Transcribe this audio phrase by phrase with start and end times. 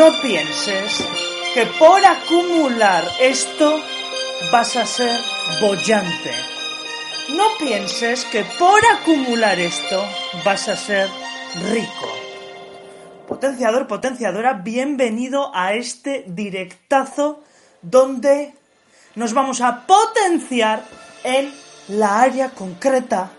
[0.00, 1.06] No pienses
[1.52, 3.82] que por acumular esto
[4.50, 5.20] vas a ser
[5.60, 6.32] bollante.
[7.36, 10.02] No pienses que por acumular esto
[10.42, 11.06] vas a ser
[11.70, 12.08] rico.
[13.28, 17.44] Potenciador, potenciadora, bienvenido a este directazo
[17.82, 18.54] donde
[19.16, 20.82] nos vamos a potenciar
[21.24, 21.52] en
[21.88, 23.32] la área concreta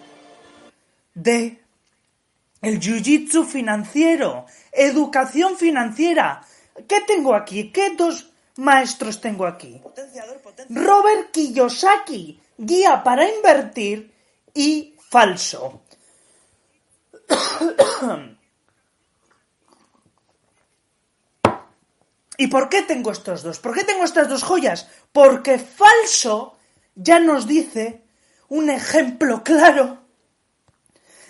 [1.15, 1.59] de
[2.61, 6.43] el jiu-jitsu financiero, educación financiera.
[6.87, 7.71] ¿Qué tengo aquí?
[7.71, 9.81] ¿Qué dos maestros tengo aquí?
[10.69, 14.13] Robert Kiyosaki, guía para invertir
[14.53, 15.81] y falso.
[22.37, 23.59] ¿Y por qué tengo estos dos?
[23.59, 24.87] ¿Por qué tengo estas dos joyas?
[25.11, 26.57] Porque falso
[26.95, 28.01] ya nos dice
[28.49, 29.99] un ejemplo claro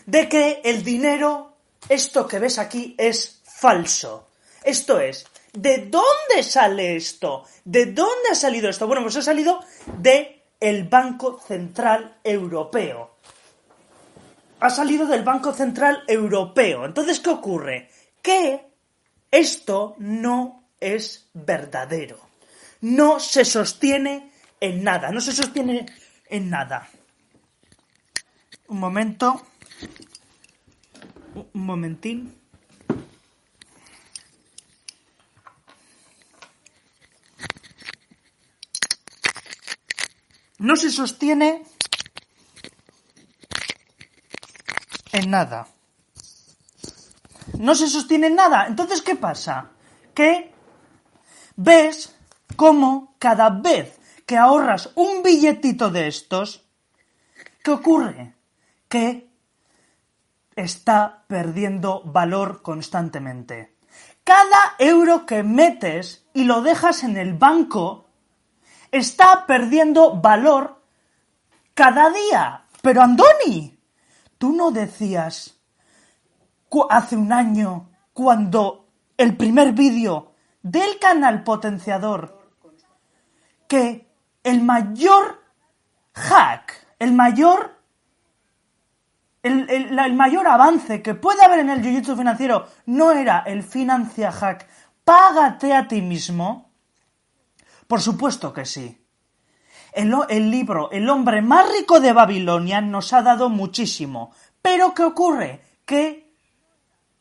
[0.06, 1.58] de que el dinero,
[1.90, 4.28] esto que ves aquí, es falso.
[4.64, 7.44] Esto es, ¿de dónde sale esto?
[7.64, 8.88] ¿De dónde ha salido esto?
[8.88, 9.64] Bueno, pues ha salido
[9.98, 13.16] de el Banco Central Europeo.
[14.60, 16.86] Ha salido del Banco Central Europeo.
[16.86, 17.90] Entonces, ¿qué ocurre?
[18.22, 18.68] Que
[19.32, 22.20] esto no es verdadero.
[22.82, 25.12] No se sostiene en nada.
[25.12, 25.86] No se sostiene
[26.30, 26.88] en nada.
[28.68, 29.42] Un momento.
[31.54, 32.41] Un momentín.
[40.62, 41.64] No se sostiene
[45.12, 45.68] en nada.
[47.58, 48.68] No se sostiene en nada.
[48.68, 49.72] Entonces, ¿qué pasa?
[50.14, 50.54] Que
[51.56, 52.16] ves
[52.56, 56.64] cómo cada vez que ahorras un billetito de estos,
[57.64, 58.36] ¿qué ocurre?
[58.88, 59.32] Que
[60.56, 63.78] está perdiendo valor constantemente.
[64.24, 68.11] Cada euro que metes y lo dejas en el banco
[68.92, 70.82] está perdiendo valor
[71.74, 72.66] cada día.
[72.82, 73.80] Pero Andoni,
[74.38, 75.58] tú no decías
[76.90, 82.40] hace un año cuando el primer vídeo del canal potenciador
[83.68, 84.08] que
[84.44, 85.44] el mayor
[86.14, 87.82] hack, el mayor
[89.44, 94.68] el, mayor avance que puede haber en el jiu-jitsu financiero no era el financia hack,
[95.04, 96.71] págate a ti mismo.
[97.92, 99.06] Por supuesto que sí.
[99.92, 104.34] El, libro El hombre más rico de Babilonia nos ha dado muchísimo.
[104.62, 105.62] Pero ¿qué ocurre?
[105.84, 106.34] Que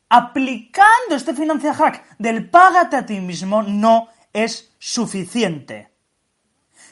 [0.09, 5.93] aplicando este financia hack del págate a ti mismo no es suficiente.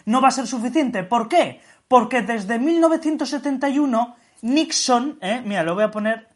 [0.06, 1.04] No va a ser suficiente.
[1.04, 1.60] ¿Por qué?
[1.86, 6.26] Porque desde 1971 Nixon, eh, mira, lo voy a poner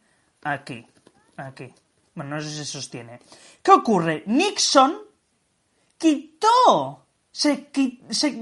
[0.44, 0.86] aquí,
[1.38, 1.74] aquí.
[2.14, 3.18] Bueno, no sé si se sostiene.
[3.64, 4.22] ¿Qué ocurre?
[4.26, 4.96] Nixon
[5.98, 7.01] quitó,
[7.32, 7.68] se,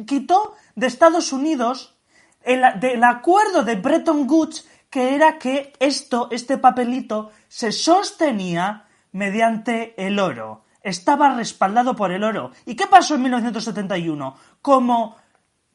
[0.05, 1.97] quitó de Estados Unidos
[2.43, 10.19] el, acuerdo de Bretton Woods que era que esto, este papelito, se sostenía mediante el
[10.19, 10.65] oro.
[10.83, 12.51] Estaba respaldado por el oro.
[12.67, 14.35] ¿Y qué pasó en 1971?
[14.61, 15.17] Como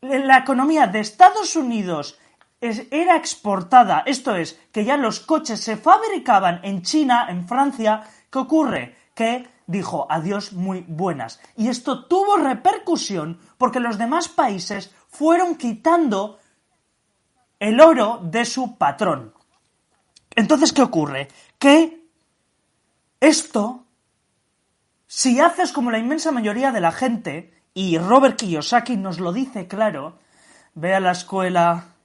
[0.01, 2.19] la economía de Estados Unidos
[2.59, 8.39] era exportada, esto es, que ya los coches se fabricaban en China, en Francia, ¿qué
[8.39, 8.95] ocurre?
[9.13, 11.39] Que dijo adiós muy buenas.
[11.55, 16.39] Y esto tuvo repercusión porque los demás países fueron quitando
[17.59, 19.33] el oro de su patrón.
[20.35, 21.29] Entonces, ¿qué ocurre?
[21.57, 22.05] Que
[23.19, 23.85] esto,
[25.07, 29.67] si haces como la inmensa mayoría de la gente, y Robert Kiyosaki nos lo dice
[29.67, 30.19] claro,
[30.75, 31.95] ve a la escuela,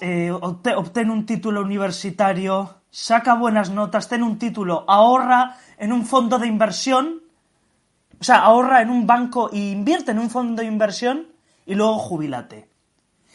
[0.00, 6.38] eh, obtén un título universitario, saca buenas notas, ten un título, ahorra en un fondo
[6.38, 7.22] de inversión,
[8.20, 11.32] o sea, ahorra en un banco e invierte en un fondo de inversión
[11.64, 12.68] y luego jubilate.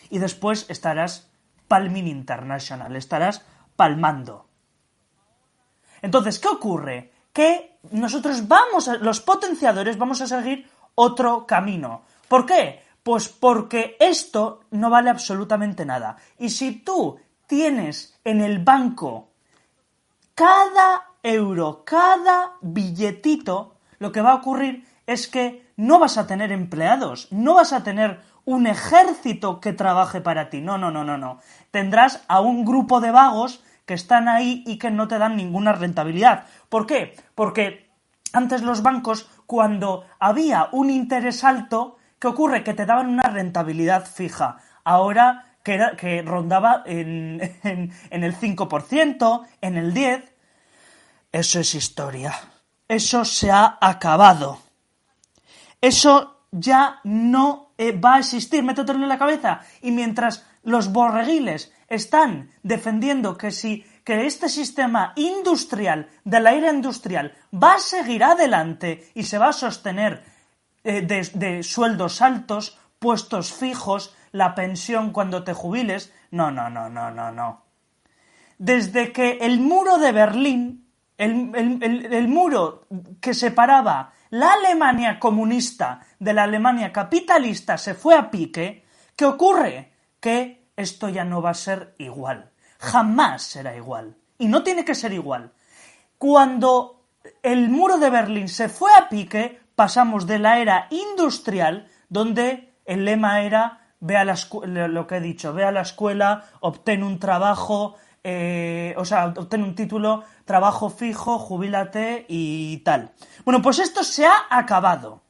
[0.10, 1.28] Y después estarás
[1.68, 3.44] palming international, estarás
[3.76, 4.46] palmando.
[6.02, 7.12] Entonces, ¿qué ocurre?
[7.34, 12.04] Que nosotros vamos, los potenciadores, vamos a seguir otro camino.
[12.28, 12.84] ¿Por qué?
[13.02, 16.16] Pues porque esto no vale absolutamente nada.
[16.38, 19.32] Y si tú tienes en el banco
[20.38, 26.52] cada euro, cada billetito, lo que va a ocurrir es que no vas a tener
[26.52, 30.62] empleados, no vas a tener un ejército que trabaje para ti.
[30.62, 31.40] No, no, no, no, no.
[31.72, 35.74] Tendrás a un grupo de vagos que están ahí y que no te dan ninguna
[35.74, 36.46] rentabilidad.
[36.70, 37.16] ¿Por qué?
[37.34, 37.90] Porque
[38.32, 42.64] antes los bancos, cuando había un interés alto, ¿Qué ocurre?
[42.64, 44.58] Que te daban una rentabilidad fija.
[44.84, 45.46] Ahora
[45.98, 50.24] que, rondaba en, en, el 5%, en el 10%.
[51.32, 52.34] Eso es historia.
[52.88, 54.60] Eso se ha acabado.
[55.82, 59.62] Eso ya no eh, va a existir, métetelo en la cabeza.
[59.82, 66.72] Y mientras los borreguiles están defendiendo que si que este sistema industrial de la era
[66.72, 70.24] industrial va a seguir adelante y se va a sostener
[70.86, 76.14] eh, de, sueldos altos, puestos fijos, la pensión cuando te jubiles.
[76.32, 77.64] No, no, no, no, no, no.
[78.58, 82.88] Desde que el muro de Berlín, el muro
[83.22, 88.86] que separaba la Alemania comunista de la Alemania capitalista se fue a pique,
[89.16, 89.94] ¿qué ocurre?
[90.20, 92.52] Que esto ya no va a ser igual.
[92.80, 94.18] Jamás será igual.
[94.38, 95.54] Y no tiene que ser igual.
[96.18, 97.06] Cuando
[97.42, 103.06] el muro de Berlín se fue a pique, pasamos de la era industrial, donde el
[103.06, 104.36] lema era ve a la
[104.88, 109.64] lo que he dicho, ve a la escuela, obtén un trabajo, eh, o sea, obtén
[109.64, 113.14] un título, trabajo fijo, jubílate y tal.
[113.46, 115.24] Bueno, pues esto se ha acabado.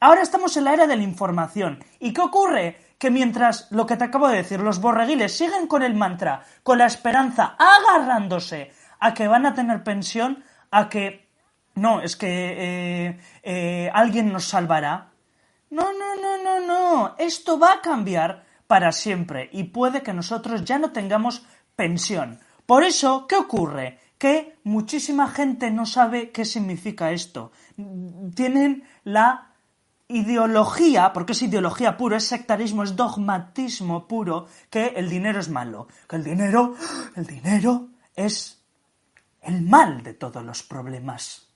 [0.00, 1.84] Ahora estamos en la era de la información.
[1.98, 2.76] ¿Y qué ocurre?
[2.98, 6.78] Que mientras lo que te acabo de decir, los borreguiles siguen con el mantra, con
[6.78, 11.28] la esperanza, agarrándose a que van a tener pensión, a que
[11.74, 12.26] no, es que
[13.08, 15.10] eh, eh, alguien nos salvará.
[15.70, 17.14] No, no, no, no, no.
[17.18, 21.44] Esto va a cambiar para siempre y puede que nosotros ya no tengamos
[21.76, 22.40] pensión.
[22.66, 23.98] Por eso, ¿qué ocurre?
[24.18, 27.52] Que muchísima gente no sabe qué significa esto.
[28.34, 29.54] Tienen la
[30.08, 35.88] ideología, porque es ideología puro, es sectarismo, es dogmatismo puro, que el dinero es malo.
[36.08, 36.74] Que el dinero,
[37.14, 38.62] el dinero es
[39.42, 41.48] el mal de todos los problemas.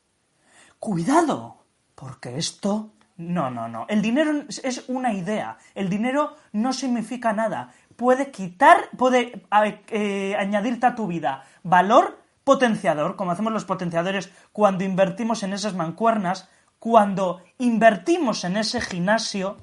[0.78, 1.64] Cuidado,
[1.94, 2.92] porque esto
[3.28, 3.86] no, no, no.
[3.88, 5.58] El dinero es una idea.
[5.74, 9.42] El dinero no significa nada puede quitar, puede
[9.88, 15.74] eh, añadirte a tu vida valor potenciador, como hacemos los potenciadores cuando invertimos en esas
[15.74, 16.48] mancuernas,
[16.78, 19.58] cuando invertimos en ese gimnasio,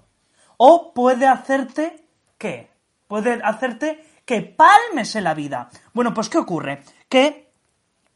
[0.58, 2.06] o puede hacerte
[2.38, 2.72] ¿qué?
[3.08, 5.70] Puede hacerte que palmes en la vida.
[5.94, 6.84] Bueno, pues ¿qué ocurre?
[7.10, 7.52] Que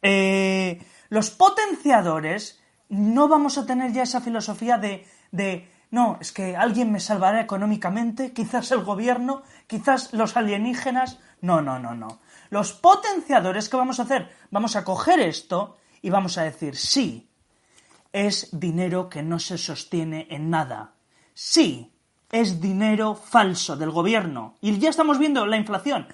[0.02, 6.56] eh, los potenciadores no vamos a tener ya esa filosofía de, de no, es que
[6.56, 11.20] alguien me salvará económicamente, quizás el gobierno, quizás los alienígenas.
[11.42, 12.20] No, no, no, no.
[12.50, 14.32] Los potenciadores, ¿qué vamos a hacer?
[14.50, 17.30] Vamos a coger esto y vamos a decir, sí,
[18.12, 20.94] es dinero que no se sostiene en nada.
[21.36, 21.94] Sí,
[22.32, 24.56] es dinero falso del gobierno.
[24.62, 26.08] Y ya estamos viendo la inflación.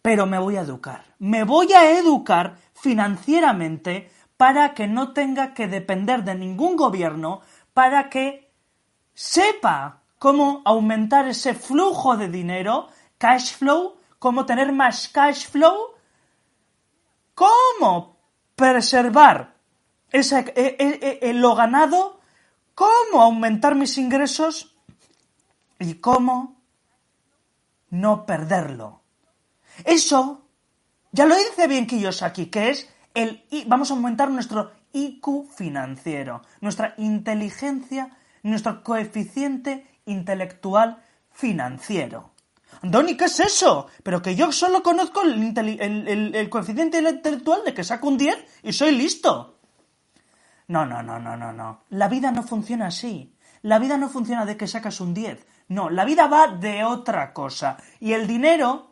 [0.00, 1.04] Pero me voy a educar.
[1.18, 7.42] Me voy a educar financieramente para que no tenga que depender de ningún gobierno,
[7.74, 8.50] para que
[9.14, 12.88] sepa cómo aumentar ese flujo de dinero,
[13.18, 15.94] cash flow, cómo tener más cash flow,
[17.34, 18.16] cómo
[18.54, 19.56] preservar
[20.10, 22.20] ese, e, e, lo ganado,
[22.74, 24.76] cómo aumentar mis ingresos
[25.78, 26.60] y cómo
[27.90, 29.00] no perderlo.
[29.84, 30.42] Eso
[31.10, 36.94] ya lo dice bien Kiyosaki, que es el vamos a aumentar nuestro IQ financiero, nuestra
[36.98, 38.10] inteligencia
[38.42, 42.32] nuestro coeficiente intelectual financiero.
[42.82, 43.88] Andoni, ¿qué es eso?
[44.02, 48.92] Pero que yo solo conozco el, coeficiente intelectual de que saco un 10 y soy
[48.92, 49.58] listo.
[50.68, 51.84] No, no, no, no, no, no.
[51.90, 53.36] La vida no funciona así.
[53.60, 55.46] La vida no funciona de que sacas un 10.
[55.68, 57.76] No, la vida va de otra cosa.
[58.00, 58.91] Y el dinero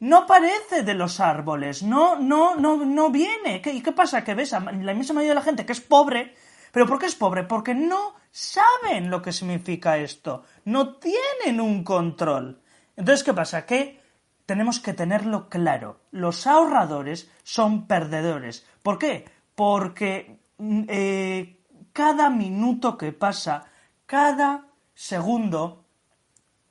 [0.00, 1.82] no parece de los árboles.
[1.82, 3.62] No, no, no, no viene.
[3.64, 4.24] ¿Y qué pasa?
[4.24, 6.34] Que ves a la inmensa mayoría de la gente que es pobre
[6.72, 7.44] ¿Pero por qué es pobre?
[7.44, 12.60] Porque no saben lo que significa esto, no tienen un control.
[12.96, 13.64] Entonces, ¿qué pasa?
[13.64, 14.00] Que
[14.46, 16.00] tenemos que tenerlo claro.
[16.10, 18.66] Los ahorradores son perdedores.
[18.82, 19.30] ¿Por qué?
[19.54, 21.60] Porque mm, eh,
[21.92, 23.66] cada minuto que pasa,
[24.06, 25.84] cada segundo,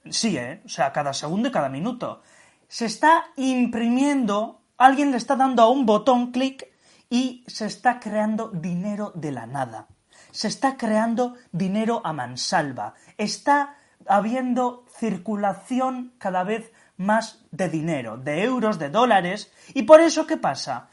[0.09, 0.61] sí, ¿eh?
[0.65, 2.21] o sea, cada segundo y cada minuto,
[2.67, 6.67] se está imprimiendo, alguien le está dando a un botón clic
[7.09, 9.87] y se está creando dinero de la nada.
[10.31, 12.93] Se está creando dinero a mansalva.
[13.17, 19.51] Está habiendo circulación cada vez más de dinero, de euros, de dólares.
[19.73, 20.89] ¿Y por eso qué pasa?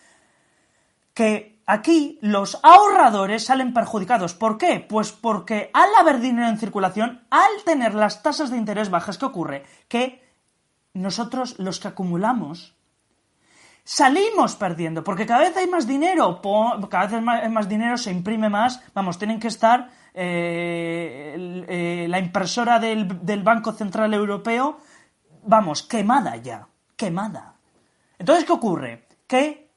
[1.12, 4.34] Que aquí los ahorradores salen perjudicados.
[4.34, 4.80] ¿Por qué?
[4.80, 9.26] Pues porque al haber dinero en circulación, al tener las tasas de interés bajas, ¿qué
[9.26, 9.64] ocurre?
[9.88, 10.23] Que
[10.94, 12.74] nosotros los que acumulamos
[13.84, 16.40] salimos perdiendo, porque cada vez hay más dinero,
[16.88, 22.18] cada vez hay más, dinero, se imprime más, vamos, tienen que estar eh, eh, la
[22.18, 24.78] impresora del, del Banco Central Europeo,
[25.42, 27.56] vamos, quemada ya, quemada.
[28.18, 29.06] Entonces, ¿qué ocurre?
[29.26, 29.68] Que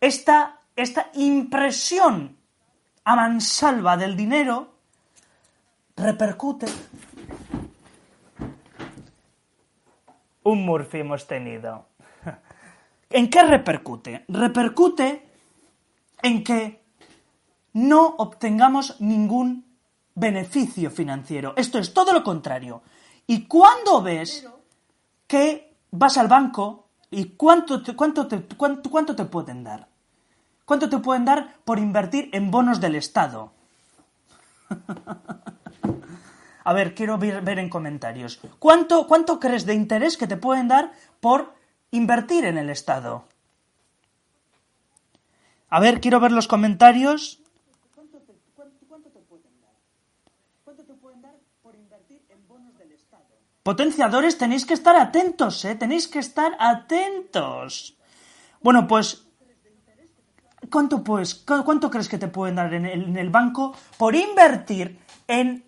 [0.00, 2.36] esta, esta impresión
[3.04, 4.74] a mansalva del dinero
[5.96, 6.66] repercute.
[10.44, 11.86] Un Murphy hemos tenido.
[13.10, 14.24] ¿En qué repercute?
[14.28, 15.28] Repercute
[16.22, 16.82] en que
[17.74, 19.64] no obtengamos ningún
[20.14, 21.54] beneficio financiero.
[21.56, 22.82] Esto es todo lo contrario.
[23.26, 24.48] Y cuando ves
[25.26, 29.88] que vas al banco y cuánto te, cuánto te, cuánto, cuánto te pueden dar.
[30.64, 33.52] ¿Cuánto te pueden dar por invertir en bonos del Estado?
[36.68, 38.38] A ver, quiero ver, ver, en comentarios.
[38.58, 41.54] ¿Cuánto, ¿Cuánto crees de interés que te pueden dar por
[41.92, 43.24] invertir en el Estado?
[45.70, 47.40] A ver, quiero ver los comentarios.
[47.94, 49.72] ¿Cuánto te, cuánto, cuánto te pueden dar?
[50.62, 53.24] ¿Cuánto te pueden dar por invertir en bonos del Estado?
[53.62, 55.74] Potenciadores, tenéis que estar atentos, ¿eh?
[55.74, 57.96] Tenéis que estar atentos.
[58.60, 59.24] Bueno, pues
[60.70, 64.98] ¿Cuánto, pues, ¿Cuánto crees que te pueden dar en el, en el banco por invertir
[65.26, 65.67] en,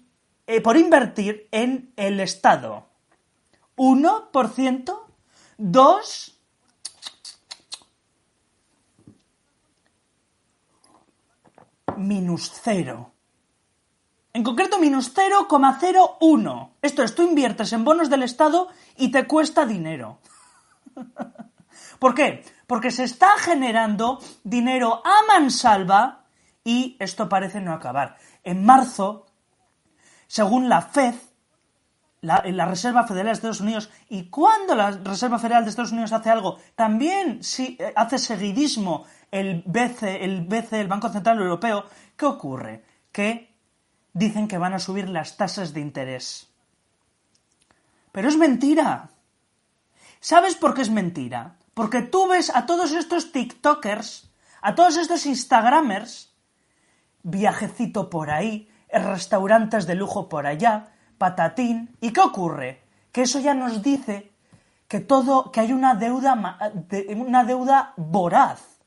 [0.51, 2.89] eh, por invertir en el Estado?
[3.77, 5.01] ¿1%?
[5.59, 6.35] ¿2%?
[11.97, 13.13] Minus cero.
[14.33, 16.71] En concreto, minus 0,01.
[16.83, 20.19] Esto es, tú inviertes en bonos del Estado y te cuesta dinero.
[22.01, 22.45] ¿Por qué?
[22.67, 26.25] Porque se está generando dinero a mansalva
[26.65, 28.17] y esto parece no acabar.
[28.43, 29.27] En marzo,
[30.31, 31.17] según la FED,
[32.21, 36.13] la, la, Reserva Federal de Estados Unidos, y cuando la Reserva Federal de Estados Unidos
[36.13, 41.85] hace algo, también si, eh, hace seguidismo el BCE, el BCE, el Banco Central Europeo,
[42.17, 42.85] ¿qué ocurre?
[43.11, 43.53] Que
[44.13, 46.49] dicen que van a subir las tasas de interés.
[48.13, 49.11] Pero es mentira.
[50.21, 51.57] ¿Sabes por qué es mentira?
[51.75, 54.31] Porque tú ves a todos estos TikTokers,
[54.63, 56.33] a todos estos Instagramers,
[57.25, 61.97] viajecito por ahí, restaurantes de lujo por allá, patatín.
[62.01, 62.83] ¿Y qué ocurre?
[63.13, 64.33] Que eso ya nos dice
[64.89, 66.61] que todo, que hay una deuda,
[67.15, 68.81] una deuda voraz,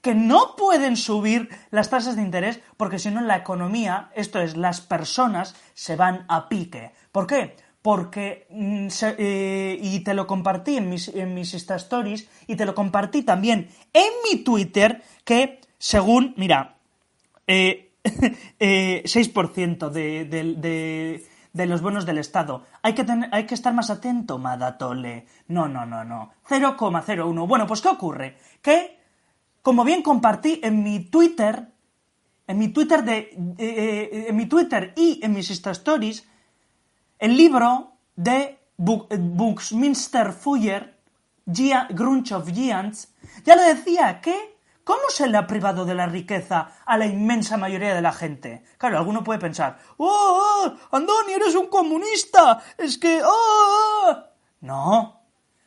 [0.00, 4.56] que no pueden subir las tasas de interés porque si no la economía, esto es,
[4.56, 6.92] las personas se van a pique.
[7.12, 7.56] ¿Por qué?
[7.86, 12.74] porque mm, eh, y te lo compartí en mis, en mis Stories y te lo
[12.74, 16.78] compartí también en mi Twitter que según, mira,
[17.46, 17.85] eh,
[18.58, 22.64] eh, 6% de, de, de, los bonos del Estado.
[22.82, 25.26] Hay que, hay que estar más atento, Madatole.
[25.48, 26.32] No, no, no, no.
[26.48, 27.48] 0,01.
[27.48, 28.36] Bueno, pues ¿qué ocurre?
[28.62, 28.98] Que,
[29.62, 31.68] como bien compartí en mi Twitter,
[32.46, 36.26] en mi Twitter, de, eh, en mi Twitter y en mis Insta Stories,
[37.18, 40.96] el libro de Buxminster Fuller,
[41.46, 44.55] Grunch of Giants, ya lo decía que
[44.86, 48.62] ¿Cómo se le ha privado de la riqueza a la inmensa mayoría de la gente?
[48.78, 52.62] Claro, alguno puede pensar, ¡Oh, oh Andoni, eres un comunista!
[52.78, 54.06] Es que, ¡oh!
[54.06, 54.16] oh".
[54.60, 55.22] No.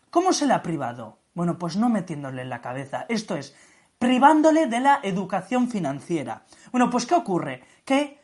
[0.10, 1.20] ¿Cómo se le ha privado?
[1.34, 3.08] Bueno, pues no metiéndole en la cabeza.
[3.10, 3.54] Esto es,
[3.98, 6.46] privándole de la educación financiera.
[6.72, 7.62] Bueno, pues ¿qué ocurre?
[7.84, 8.22] Que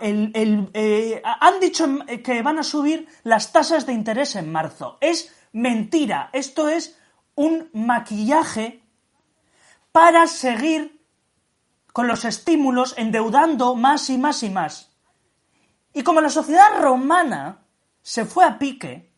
[0.00, 1.86] eh, han dicho
[2.24, 4.96] que van a subir las tasas de interés en marzo.
[5.02, 6.30] Es mentira.
[6.32, 6.98] Esto es
[7.34, 8.87] un maquillaje
[9.98, 11.04] para seguir
[11.92, 14.92] con los estímulos endeudando más y más y más.
[15.92, 17.66] Y como la sociedad romana
[18.00, 19.12] se fue a pique,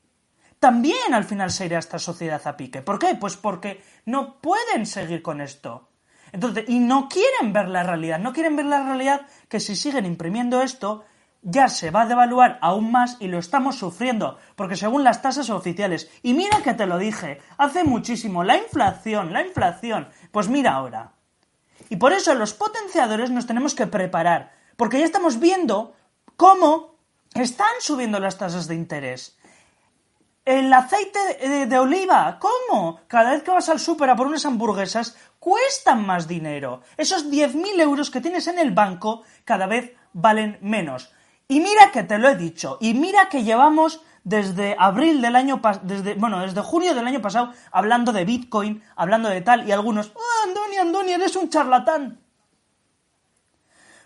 [0.58, 2.80] también al final se irá esta sociedad a pique.
[2.80, 3.14] ¿Por qué?
[3.14, 5.90] Pues porque no pueden seguir con esto.
[6.32, 10.06] Entonces, y no quieren ver la realidad, no quieren ver la realidad que si siguen
[10.06, 11.04] imprimiendo esto,
[11.42, 15.50] ya se va a devaluar aún más y lo estamos sufriendo, porque según las tasas
[15.50, 20.72] oficiales, y mira que te lo dije, hace muchísimo, la inflación, la inflación, pues mira
[20.72, 21.12] ahora.
[21.88, 25.94] Y por eso los potenciadores nos tenemos que preparar, porque ya estamos viendo
[26.36, 26.96] cómo
[27.34, 29.36] están subiendo las tasas de interés.
[30.44, 33.00] El aceite de, oliva, ¿cómo?
[33.06, 36.82] Cada vez que vas al súper a por unas hamburguesas, cuestan más dinero.
[36.96, 41.12] Esos 10.000 euros que tienes en el banco cada vez valen menos.
[41.50, 45.60] Y mira que te lo he dicho, y mira que llevamos desde abril del año
[45.82, 50.12] desde bueno, desde junio del año pasado hablando de Bitcoin, hablando de tal y algunos,
[50.14, 52.20] "Ah, Andoni, Andoni, eres un charlatán."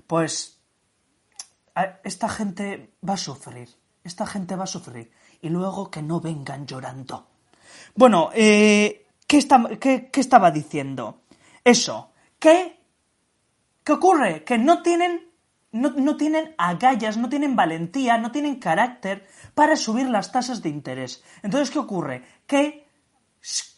[0.07, 0.59] Pues
[2.03, 3.69] esta gente va a sufrir,
[4.03, 7.27] esta gente va a sufrir y luego que no vengan llorando.
[7.95, 11.25] Bueno, eh, ¿qué, qué, estaba diciendo?
[11.63, 12.81] Eso, ¿qué,
[13.85, 14.45] ¿qué ocurre?
[14.45, 15.29] Que no tienen,
[15.75, 20.69] no, no tienen agallas, no tienen valentía, no tienen carácter para subir las tasas de
[20.69, 21.25] interés.
[21.43, 22.25] Entonces, ¿qué ocurre?
[22.47, 22.87] Que,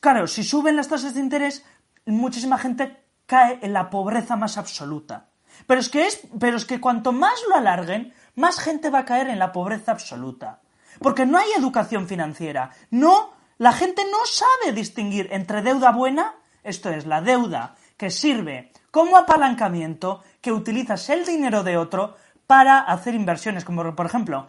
[0.00, 1.64] claro, si suben las tasas de interés,
[2.04, 5.30] muchísima gente cae en la pobreza más absoluta.
[5.66, 9.04] Pero es que es, pero es que cuanto más lo alarguen, más gente va a
[9.06, 10.60] caer en la pobreza absoluta.
[11.00, 12.72] Porque no hay educación financiera.
[12.90, 18.70] No, la gente no sabe distinguir entre deuda buena, esto es, la deuda que sirve
[18.96, 24.46] como apalancamiento, que utilizas el dinero de otro para hacer inversiones, como por ejemplo,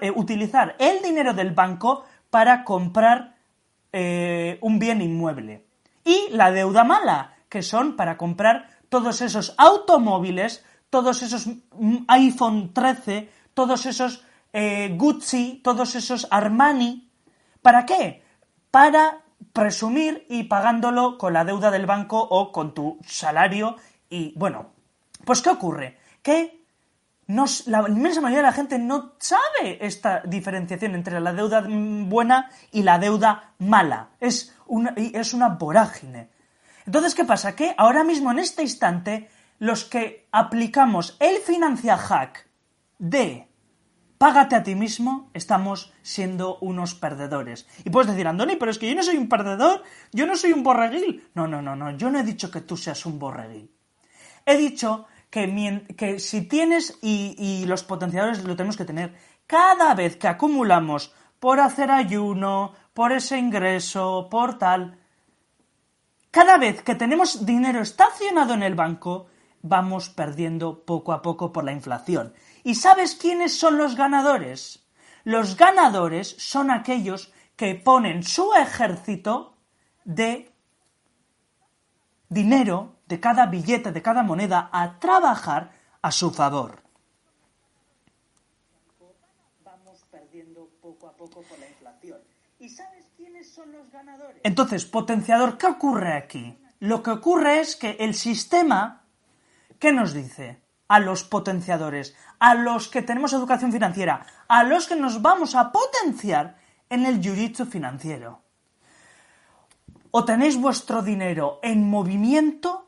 [0.00, 3.36] eh, utilizar el dinero del banco para comprar
[3.92, 5.66] eh, un bien inmueble.
[6.02, 11.46] Y la deuda mala, que son para comprar todos esos automóviles, todos esos
[12.08, 17.10] iPhone 13, todos esos eh, Gucci, todos esos Armani.
[17.60, 18.22] ¿Para qué?
[18.70, 19.18] Para
[19.56, 23.76] presumir y pagándolo con la deuda del banco o con tu salario.
[24.10, 24.72] Y bueno,
[25.24, 25.98] pues ¿qué ocurre?
[26.22, 26.60] Que
[27.26, 32.82] la inmensa mayoría de la gente no sabe esta diferenciación entre la deuda buena y
[32.82, 34.10] la deuda mala.
[34.20, 36.28] Es una, es una vorágine.
[36.84, 37.56] Entonces, ¿qué pasa?
[37.56, 42.46] Que ahora mismo, en este instante, los que aplicamos el financia hack
[42.98, 43.48] de
[44.18, 47.66] págate a ti mismo, estamos siendo unos perdedores.
[47.84, 50.52] Y puedes decir, Andoni, pero es que yo no soy un perdedor, yo no soy
[50.52, 51.28] un borreguil.
[51.34, 53.70] No, no, no, no, yo no he dicho que tú seas un borreguil.
[54.44, 59.14] He dicho que, si tienes, y, los potenciadores lo tenemos que tener,
[59.46, 64.98] cada vez que acumulamos por hacer ayuno, por ese ingreso, por tal,
[66.30, 69.26] cada vez que tenemos dinero estacionado en el banco,
[69.62, 72.32] vamos perdiendo poco a poco por la inflación.
[72.66, 74.84] ¿Y sabes quiénes son los ganadores?
[75.22, 79.56] Los ganadores son aquellos que ponen su ejército
[80.04, 80.52] de
[82.28, 85.70] dinero de cada billete, de cada moneda, a trabajar
[86.02, 86.82] a su favor.
[89.62, 92.18] Vamos perdiendo poco a poco por la inflación.
[92.58, 94.40] ¿Y sabes quiénes son los ganadores?
[94.42, 96.58] Entonces, potenciador, ¿qué ocurre aquí?
[96.80, 99.04] Lo que ocurre es que el sistema,
[99.78, 100.65] ¿qué nos dice?
[100.88, 105.72] A los potenciadores, a los que tenemos educación financiera, a los que nos vamos a
[105.72, 106.56] potenciar
[106.88, 107.34] en el jiu
[107.66, 108.42] financiero.
[110.10, 112.86] O tenéis vuestro dinero en movimiento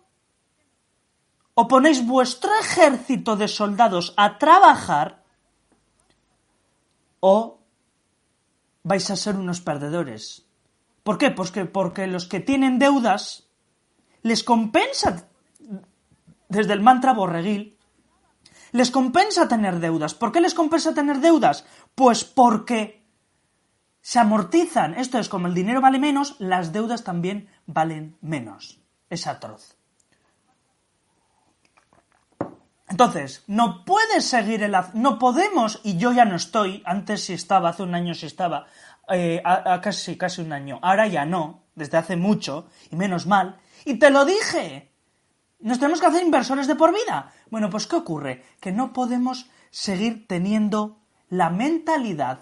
[1.54, 5.24] o ponéis vuestro ejército de soldados a trabajar
[7.18, 7.58] o
[8.84, 10.46] vais a ser unos perdedores.
[11.02, 11.30] ¿Por qué?
[11.30, 13.48] Pues que, porque los que tienen deudas
[14.22, 15.28] les compensa
[16.48, 17.77] desde el mantra borreguil
[18.72, 20.14] les compensa tener deudas.
[20.14, 21.64] ¿Por qué les compensa tener deudas?
[21.94, 23.06] Pues porque
[24.00, 24.94] se amortizan.
[24.94, 28.80] Esto es como el dinero vale menos, las deudas también valen menos.
[29.10, 29.76] Es atroz.
[32.88, 34.74] Entonces, no puedes seguir el...
[34.94, 38.66] No podemos, y yo ya no estoy, antes sí estaba, hace un año sí estaba,
[39.10, 39.42] eh,
[39.82, 44.10] casi, casi un año, ahora ya no, desde hace mucho, y menos mal, y te
[44.10, 44.87] lo dije,
[45.60, 47.32] nos tenemos que hacer inversores de por vida.
[47.50, 48.44] Bueno, pues ¿qué ocurre?
[48.60, 52.40] Que no podemos seguir teniendo la mentalidad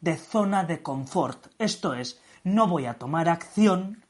[0.00, 1.48] de zona de confort.
[1.58, 4.04] Esto es, no voy a tomar acción,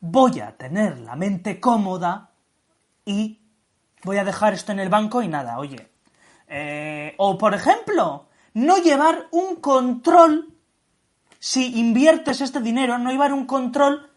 [0.00, 2.30] voy a tener la mente cómoda
[3.04, 3.40] y
[4.02, 5.90] voy a dejar esto en el banco y nada, oye.
[6.48, 10.54] Eh, o, por ejemplo, no llevar un control,
[11.38, 14.10] si inviertes este dinero, no llevar un control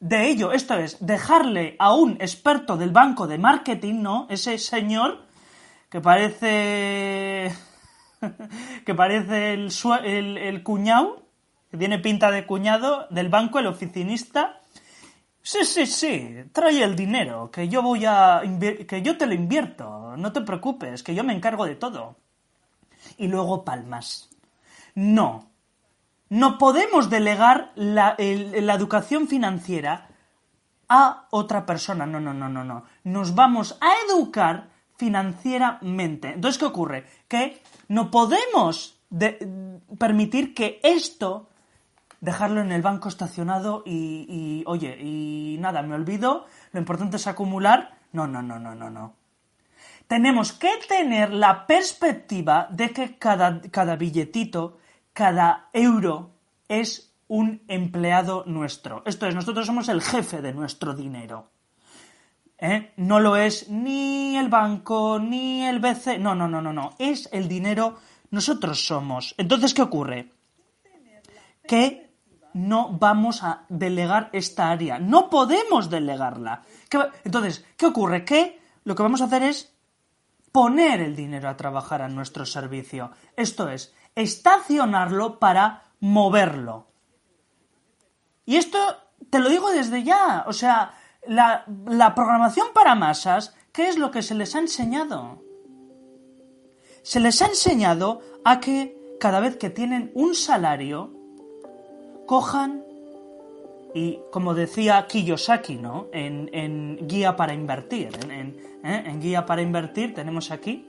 [0.00, 0.52] de ello.
[0.52, 4.26] Esto es, dejarle a un experto del banco de marketing, ¿no?
[4.30, 5.26] Ese señor
[5.88, 7.52] que parece...
[8.84, 11.22] que parece el, el, cuñado,
[11.70, 14.60] que tiene pinta de cuñado del banco, el oficinista,
[15.48, 18.42] Sí, sí, sí, trae el dinero, que yo voy a
[18.86, 22.16] que yo te lo invierto, no te preocupes, que yo me encargo de todo.
[23.16, 24.28] Y luego palmas.
[24.94, 25.47] No,
[26.30, 30.08] no podemos delegar la, educación financiera
[30.88, 32.06] a otra persona.
[32.06, 32.84] No, no, no, no, no.
[33.04, 36.32] Nos vamos a educar financieramente.
[36.32, 37.06] Entonces, ¿qué ocurre?
[37.28, 38.98] Que no podemos
[39.98, 41.48] permitir que esto
[42.20, 47.96] dejarlo en el banco estacionado y, oye, y nada, me olvido, lo importante es acumular.
[48.12, 49.14] No, no, no, no, no, no.
[50.08, 54.78] Tenemos que tener la perspectiva de que cada, cada billetito,
[55.18, 56.30] cada euro
[56.68, 59.02] es un empleado nuestro.
[59.04, 61.50] Esto es, nosotros somos el jefe de nuestro dinero.
[62.56, 62.92] ¿Eh?
[62.98, 66.20] No lo es ni el banco, ni el BC.
[66.20, 66.94] No, no, no, no, no.
[67.00, 67.96] Es el dinero.
[68.30, 69.34] Nosotros somos.
[69.38, 70.30] Entonces, ¿qué ocurre?
[71.66, 72.12] Que
[72.54, 75.00] no vamos a delegar esta área.
[75.00, 76.62] No podemos delegarla.
[77.24, 78.24] Entonces, ¿qué ocurre?
[78.24, 79.74] Que lo que vamos a hacer es
[80.52, 83.10] poner el dinero a trabajar a nuestro servicio.
[83.36, 86.88] Esto es, estacionarlo para moverlo.
[88.44, 88.78] Y esto
[89.30, 90.44] te lo digo desde ya.
[90.46, 90.94] O sea,
[91.26, 91.64] la,
[92.14, 95.42] programación para masas, ¿qué es lo que se les ha enseñado?
[97.02, 101.12] Se les ha enseñado a que cada vez que tienen un salario,
[102.26, 102.84] cojan
[103.94, 106.08] y, como decía Kiyosaki, ¿no?
[106.12, 108.54] En, Guía para Invertir, ¿eh?
[108.82, 110.87] en, Guía para Invertir tenemos aquí,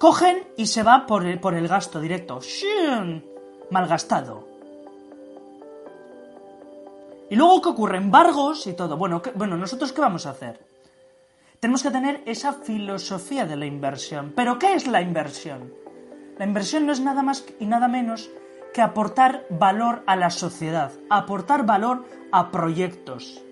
[0.00, 2.40] cogen y se va por el, por el gasto directo.
[3.70, 4.48] Malgastado.
[7.28, 7.98] Y luego, ¿qué ocurre?
[7.98, 8.96] Embargos y todo.
[8.96, 10.58] Bueno, bueno, ¿nosotros qué vamos a hacer?
[11.60, 14.32] Tenemos que tener esa filosofía de la inversión.
[14.34, 15.72] ¿Pero qué es la inversión?
[16.38, 18.30] La inversión no es nada más y nada menos
[18.72, 23.42] que aportar valor a la sociedad, aportar valor a proyectos.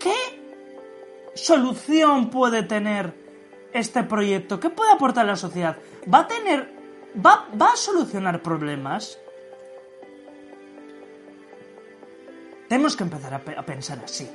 [0.00, 0.14] ¿Qué
[1.34, 3.25] solución puede tener
[3.72, 4.60] este proyecto?
[4.60, 5.76] ¿Qué puede aportar a la sociedad?
[6.12, 6.72] ¿Va a tener.
[7.14, 9.18] va, va a solucionar problemas?
[12.68, 14.28] Tenemos que empezar a, pensar así.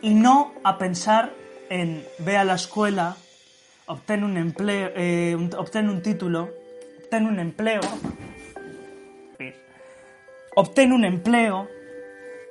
[0.00, 1.32] Y no a pensar
[1.68, 3.16] en ve a la escuela,
[3.86, 6.48] obtén un empleo, eh, obtén un título,
[7.04, 7.80] obtén un empleo,
[10.56, 11.68] obtén un empleo,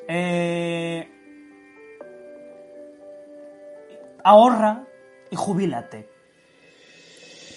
[0.07, 1.09] eh,
[4.23, 4.85] ahorra
[5.31, 6.09] y jubílate.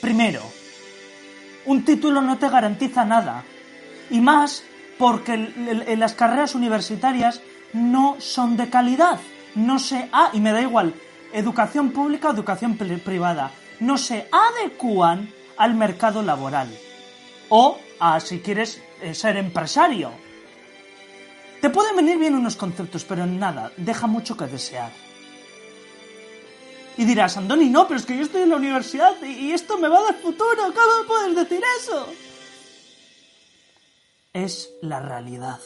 [0.01, 0.43] Primero,
[1.67, 3.45] un título no te garantiza nada.
[4.11, 4.65] Y más
[4.99, 5.37] porque
[5.97, 7.41] las carreras universitarias
[7.73, 9.19] no son de calidad.
[9.55, 10.09] No se...
[10.13, 10.95] Ah, y me da igual,
[11.33, 13.53] educación pública o educación privada.
[13.81, 16.69] No se adecúan al mercado laboral
[17.49, 20.11] o a si quieres eh, ser empresario.
[21.61, 24.91] Te pueden venir bien unos conceptos, pero nada, deja mucho que desear.
[26.97, 29.89] Y dirás, Andoni, no, pero es que yo estoy en la universidad y, esto me
[29.89, 32.07] va a dar futuro, ¿cómo puedes decir eso?
[34.33, 35.61] Es la realidad.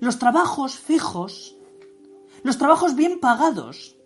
[0.00, 1.56] Los trabajos fijos,
[2.42, 3.96] los trabajos bien pagados,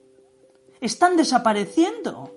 [0.81, 2.33] están desapareciendo.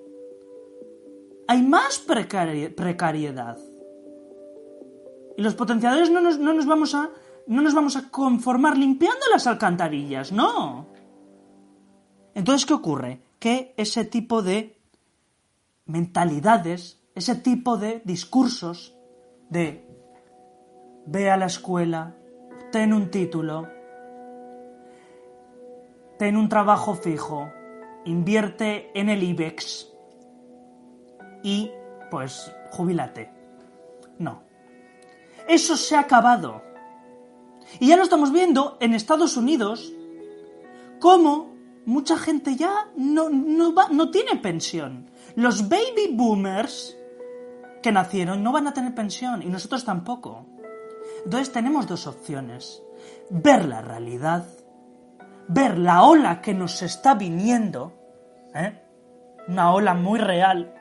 [1.48, 3.58] Hay más precariedad.
[5.38, 7.10] Y los potenciadores no nos, vamos a,
[7.48, 10.89] no nos vamos a conformar limpiando las alcantarillas, no.
[12.40, 13.22] Entonces, ¿qué ocurre?
[13.38, 14.80] Que ese tipo de
[15.86, 18.96] mentalidades, ese tipo de discursos
[19.50, 19.86] de
[21.06, 22.16] ve a la escuela,
[22.72, 23.68] ten un título,
[26.18, 27.52] ten un trabajo fijo,
[28.06, 29.90] invierte en el IBEX
[31.44, 31.70] y
[32.10, 33.34] pues jubílate.
[34.18, 34.44] No.
[35.46, 36.62] Eso se ha acabado.
[37.82, 39.92] Y ya lo estamos viendo en Estados Unidos,
[41.02, 41.59] cómo
[41.90, 45.10] mucha gente ya no, no, tiene pensión.
[45.36, 46.96] Los baby boomers
[47.82, 50.46] que nacieron no van a tener pensión y nosotros tampoco.
[51.26, 52.84] Entonces tenemos dos opciones.
[53.32, 54.46] Ver la realidad,
[55.48, 57.94] ver la ola que nos está viniendo,
[58.54, 58.80] ¿eh?
[59.48, 60.76] una ola muy real,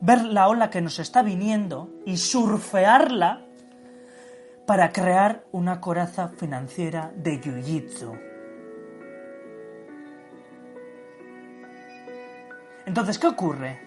[0.00, 3.46] ver la ola que nos está viniendo y surfearla
[4.66, 8.29] para crear una coraza financiera de jiu-jitsu.
[12.90, 13.78] Entonces, ¿qué ocurre?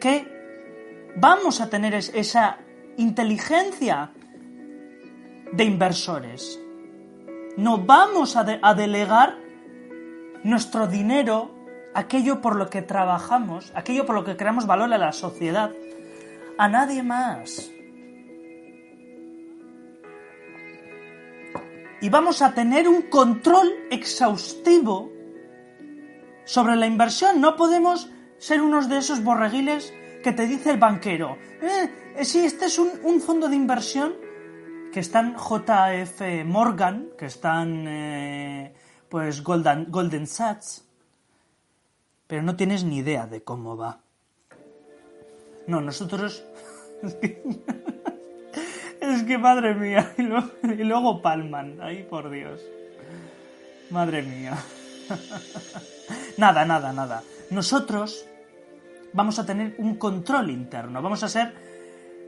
[0.00, 2.56] Que vamos a tener esa
[2.96, 4.12] inteligencia
[5.52, 6.58] de inversores.
[7.58, 9.36] No vamos a, delegar
[10.42, 11.54] nuestro dinero
[11.92, 15.70] aquello por lo que trabajamos, aquello por lo que creamos valor a la sociedad,
[16.56, 17.70] a nadie más.
[22.00, 25.11] Y vamos a tener un control exhaustivo
[26.44, 27.40] sobre la inversión.
[27.40, 31.36] No podemos ser unos de esos borreguiles que te dice el banquero.
[31.60, 34.14] Eh, eh sí, este es un, fondo de inversión
[34.92, 38.74] que están JF Morgan, que están eh,
[39.08, 40.84] pues Golden, Golden Sachs,
[42.26, 44.00] pero no tienes ni idea de cómo va.
[45.66, 46.44] No, nosotros...
[49.00, 50.14] es que madre mía,
[50.62, 52.60] y luego, palman, ahí por Dios.
[53.90, 54.56] Madre mía.
[56.36, 57.22] nada, nada, nada.
[57.50, 58.26] Nosotros
[59.12, 61.54] vamos a tener un control interno, vamos a ser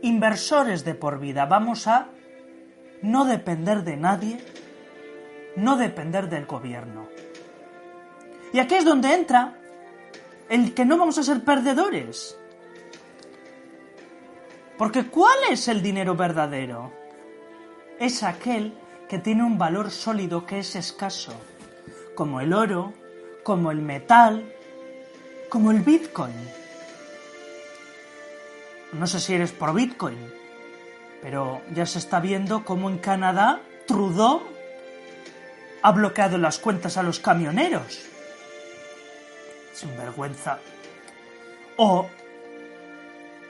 [0.02, 2.08] inversores de por vida, vamos a
[3.02, 4.44] no depender de nadie,
[5.56, 7.08] no depender del gobierno.
[8.52, 9.58] Y aquí es donde entra
[10.48, 12.38] el que no vamos a ser perdedores.
[14.78, 16.92] Porque ¿cuál es el dinero verdadero?
[17.98, 18.74] Es aquel
[19.08, 21.32] que tiene un valor sólido que es escaso,
[22.14, 22.92] como el oro,
[23.44, 24.52] como el metal,
[25.48, 26.35] como el Bitcoin.
[28.92, 30.18] No sé si eres por Bitcoin,
[31.22, 34.42] pero ya se está viendo cómo en Canadá Trudeau
[35.83, 38.00] ha bloqueado las cuentas a los camioneros.
[39.74, 40.59] Sin vergüenza.
[41.76, 42.09] O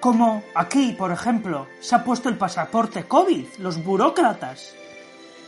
[0.01, 4.75] como aquí, por ejemplo, se ha puesto el pasaporte COVID, los burócratas.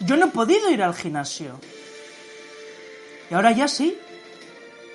[0.01, 1.59] Yo no he podido ir al gimnasio.
[3.31, 3.99] Y ahora ya sí.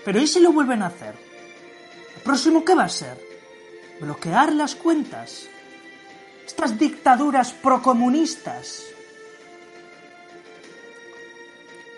[0.04, 1.16] Pero ¿y si lo vuelven a hacer?
[2.16, 3.18] ¿El próximo qué va a ser?
[4.00, 5.48] Bloquear las cuentas.
[6.46, 8.84] Estas dictaduras procomunistas.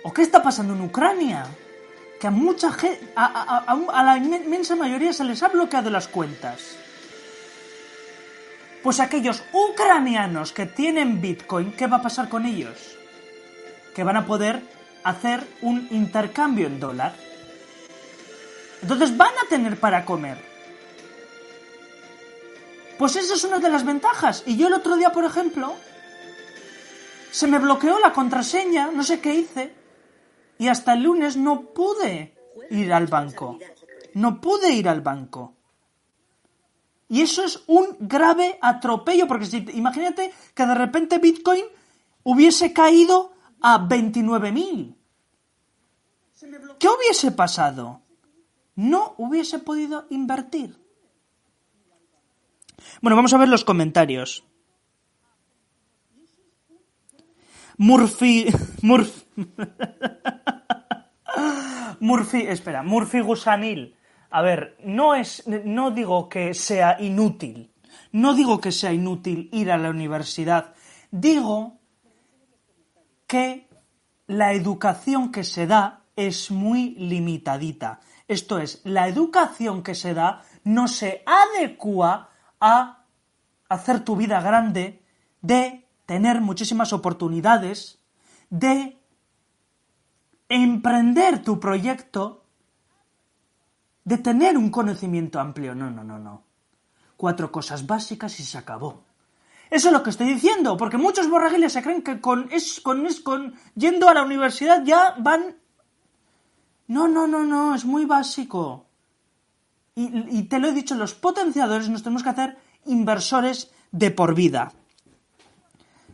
[0.04, 1.46] ¿O qué está pasando en Ucrania?
[2.20, 6.76] Que a mucha gente, a, a la inmensa mayoría se les ha bloqueado las cuentas.
[8.84, 12.98] Pues aquellos ucranianos que tienen Bitcoin, ¿qué va a pasar con ellos?
[13.96, 14.62] Que van a poder
[15.06, 17.16] hacer un intercambio en dólar.
[18.84, 20.38] Entonces van a tener para comer.
[22.98, 24.44] Pues esa es una de las ventajas.
[24.46, 25.74] Y yo el otro día, por ejemplo,
[27.32, 29.74] se me bloqueó la contraseña, no sé qué hice,
[30.58, 32.36] y hasta el lunes no pude
[32.70, 33.58] ir al banco.
[34.16, 35.56] No pude ir al banco.
[37.08, 41.64] Y eso es un grave atropello, porque si, imagínate que de repente Bitcoin
[42.24, 44.96] hubiese caído a 29.000.
[46.78, 48.03] ¿Qué hubiese pasado?
[48.76, 50.78] No hubiese podido invertir.
[53.02, 54.44] Bueno, vamos a ver los comentarios.
[57.78, 58.48] Murphy.
[58.82, 59.24] Murphy.
[62.00, 63.96] Murphy, espera, Murphy Gusanil.
[64.30, 65.44] A ver, no es.
[65.48, 67.72] No digo que sea inútil.
[68.12, 70.74] No digo que sea inútil ir a la universidad.
[71.12, 71.80] Digo
[73.28, 73.68] que
[74.28, 78.02] la educación que se da es muy limitadita.
[78.28, 83.06] Esto es, la educación que se da no se adecua a
[83.70, 85.04] hacer tu vida grande,
[85.42, 88.00] de tener muchísimas oportunidades,
[88.50, 89.02] de
[90.48, 92.46] emprender tu proyecto,
[94.04, 95.76] de tener un conocimiento amplio.
[95.76, 96.44] No, no, no, no.
[97.18, 99.06] Cuatro cosas básicas y se acabó.
[99.70, 103.06] Eso es lo que estoy diciendo, porque muchos borraguiles se creen que con, es, con,
[103.08, 105.58] es, con yendo a la universidad ya van...
[106.94, 108.86] No, no, no, no, es muy básico.
[109.96, 114.72] Y, te lo he dicho, los potenciadores nos tenemos que hacer inversores de por vida.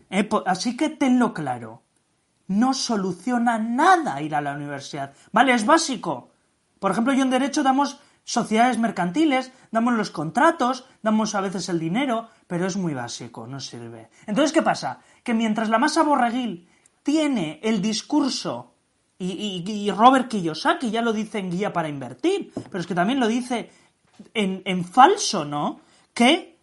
[0.09, 1.83] Eh, así que tenlo claro.
[2.47, 5.13] No soluciona nada ir a la universidad.
[5.33, 6.31] Vale, es básico.
[6.79, 11.79] Por ejemplo, yo en Derecho damos sociedades mercantiles, damos los contratos, damos a veces el
[11.79, 14.09] dinero, pero es muy básico, no sirve.
[14.27, 15.01] Entonces, ¿qué pasa?
[15.23, 16.69] Que mientras la masa borreguil
[17.03, 18.75] tiene el discurso,
[19.19, 23.27] y, Robert Kiyosaki ya lo dice en Guía para Invertir, pero es que también lo
[23.27, 23.69] dice
[24.33, 25.81] en, en falso, ¿no?
[26.13, 26.57] Que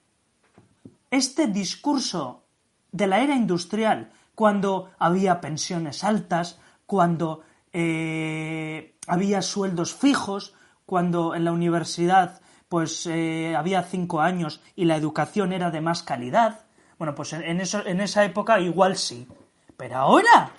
[1.10, 2.44] este discurso
[2.92, 7.42] de la era industrial, cuando había pensiones altas, cuando
[7.72, 10.54] eh, había sueldos fijos,
[10.86, 16.02] cuando en la universidad pues eh, había cinco años y la educación era de más
[16.02, 16.60] calidad.
[16.98, 19.28] Bueno, pues en, eso, en esa época igual sí.
[19.76, 20.52] Pero ahora,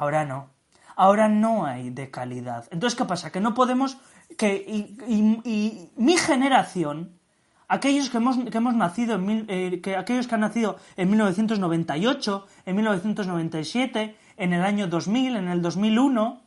[0.00, 0.48] ahora no.
[0.96, 2.66] Ahora no hay de calidad.
[2.70, 3.30] Entonces, ¿qué pasa?
[3.30, 3.98] Que no podemos...
[4.36, 7.18] que y, mi generación,
[7.68, 12.46] aquellos que hemos, que hemos nacido en eh, que aquellos que han nacido en 1998,
[12.66, 16.42] en 1997, en el año 2000, en el 2001,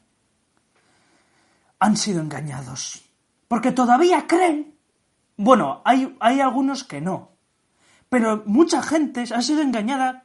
[1.80, 3.04] han sido engañados.
[3.48, 4.76] Porque todavía creen.
[5.38, 7.34] Bueno, hay, hay algunos que no.
[8.10, 10.23] Pero mucha gente ha sido engañada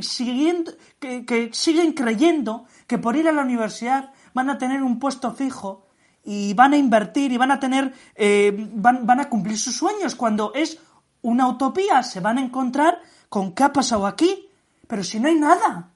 [0.00, 5.32] siguiendo, que, siguen creyendo que por ir a la universidad van a tener un puesto
[5.32, 5.86] fijo
[6.24, 10.14] y van a invertir y van a tener, eh, van, van a cumplir sus sueños
[10.14, 10.78] cuando es
[11.22, 12.02] una utopía.
[12.02, 14.48] Se van a encontrar con qué ha pasado aquí,
[14.86, 15.90] pero si no hay nada.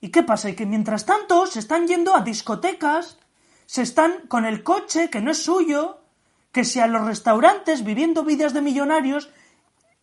[0.00, 0.48] ¿Y qué pasa?
[0.48, 3.18] Y que mientras tanto se están yendo a discotecas,
[3.66, 6.00] se están con el coche que no es suyo,
[6.52, 9.30] que si a los restaurantes viviendo vidas de millonarios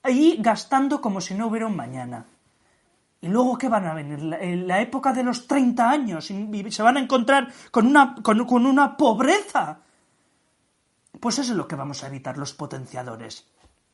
[0.08, 2.26] y gastando como si no hubiera un mañana.
[3.20, 4.20] ¿Y luego qué van a venir?
[4.39, 8.65] En la época de los 30 años y se van a encontrar con una, con
[8.65, 9.80] una pobreza.
[11.20, 13.50] Pues eso es lo que vamos a evitar los potenciadores.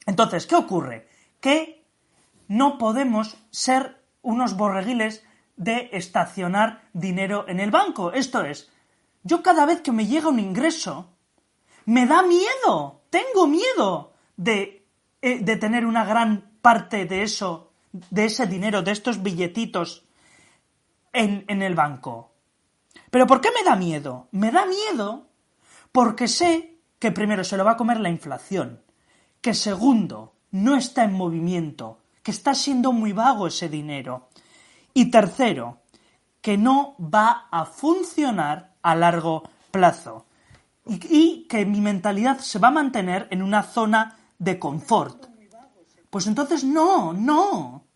[0.05, 1.07] Entonces, ¿qué ocurre?
[1.39, 1.85] Que
[2.47, 5.23] no podemos ser unos borreguiles
[5.55, 8.11] de estacionar dinero en el banco.
[8.11, 8.71] Esto es,
[9.23, 11.13] yo cada vez que me llega un ingreso,
[11.85, 14.82] me da miedo, tengo miedo de,
[15.25, 20.03] eh, de tener una gran parte de eso, de ese dinero, de estos billetitos
[21.13, 22.33] en, en el banco.
[23.09, 24.27] ¿Pero por qué me da miedo?
[24.31, 25.29] Me da miedo
[25.93, 28.81] porque sé que primero se lo va a comer la inflación,
[29.39, 34.27] que segundo, no está en movimiento, que está siendo muy vago ese dinero,
[34.93, 35.79] Y tercero,
[36.41, 40.25] que no va a funcionar a largo plazo
[40.85, 45.27] y, que mi mentalidad se va a mantener en una zona de confort.
[46.09, 47.87] Pues entonces no, no.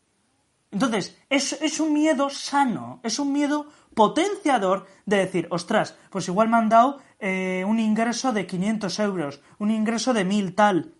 [0.72, 6.50] Entonces, es, es un miedo sano, es un miedo potenciador de decir, ostras, pues igual
[6.50, 10.94] me han dado eh, un ingreso de 500 euros, un ingreso de 1000 tal.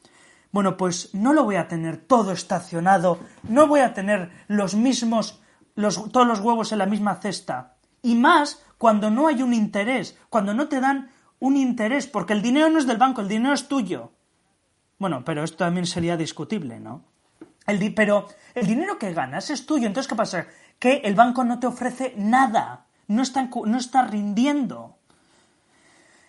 [0.52, 5.42] Bueno, pues no lo voy a tener todo estacionado, no voy a tener los mismos,
[5.76, 7.76] los, todos los huevos en la misma cesta.
[8.02, 12.42] Y más cuando no hay un interés, cuando no te dan un interés, porque el
[12.42, 14.14] dinero no es del banco, el dinero es tuyo.
[15.00, 17.04] Bueno, pero esto también sería discutible, ¿no?
[17.96, 20.48] Pero el dinero que ganas es tuyo, entonces ¿qué pasa?
[20.80, 24.98] Que el banco no te ofrece nada, no está, no está rindiendo.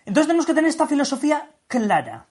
[0.05, 2.27] Entonces tenemos que tener esta filosofía clara,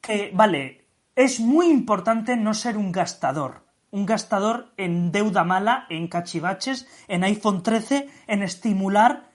[0.00, 6.08] que, vale, es muy importante no ser un gastador, un gastador en deuda mala, en
[6.08, 9.30] cachivaches, en iPhone 13, en estimular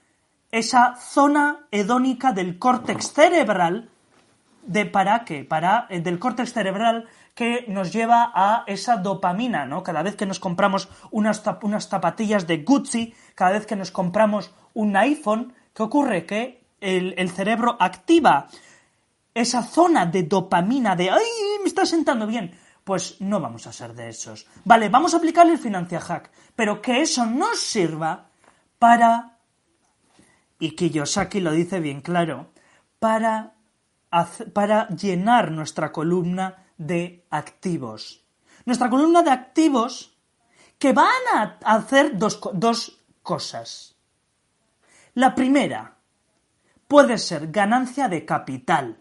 [0.50, 3.90] esa zona hedónica del córtex cerebral
[4.66, 9.82] de para qué, para eh, del córtex cerebral que nos lleva a esa dopamina, ¿no?
[9.82, 14.54] Cada vez que nos compramos unas, unas zapatillas de Gucci, cada vez que nos compramos
[14.72, 16.26] un iPhone, ¿qué ocurre?
[16.26, 18.48] Que el, el cerebro activa
[19.34, 21.22] esa zona de dopamina de ¡ay!
[21.60, 22.56] me está sentando bien.
[22.84, 24.46] Pues no vamos a ser de esos.
[24.64, 28.28] Vale, vamos a aplicar el financia hack, pero que eso nos sirva
[28.78, 29.34] para
[30.58, 32.50] y Kiyosaki lo dice bien claro,
[32.98, 33.53] para,
[34.52, 38.24] para llenar nuestra columna de activos.
[38.64, 40.16] Nuestra columna de activos
[40.78, 43.96] que van a hacer dos, dos cosas.
[45.14, 45.96] La primera
[46.88, 49.00] puede ser ganancia de capital.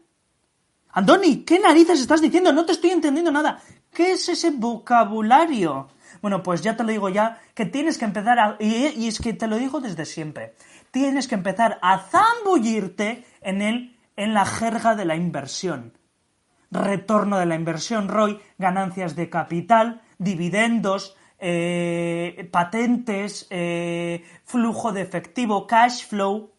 [0.90, 2.54] Andoni, ¿qué narices estás diciendo?
[2.54, 3.60] No te estoy entendiendo nada.
[3.92, 5.90] ¿Qué es ese vocabulario?
[6.22, 8.58] Bueno, pues ya te lo digo ya, que tienes que empezar a...
[8.60, 10.56] Y, es que te lo digo desde siempre
[10.94, 15.98] tienes que empezar a zambullirte en, el, en la jerga de la inversión.
[16.72, 25.68] Retorno de la inversión, ROI, ganancias de capital, dividendos, eh, patentes, eh, flujo de efectivo,
[25.68, 26.52] cash flow.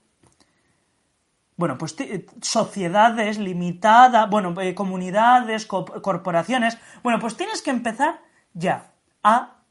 [1.57, 1.97] Bueno, pues
[2.43, 6.79] sociedades limitadas, bueno, eh, comunidades, corporaciones.
[7.03, 8.21] Bueno, pues tienes que empezar
[8.53, 8.93] ya
[9.23, 9.63] a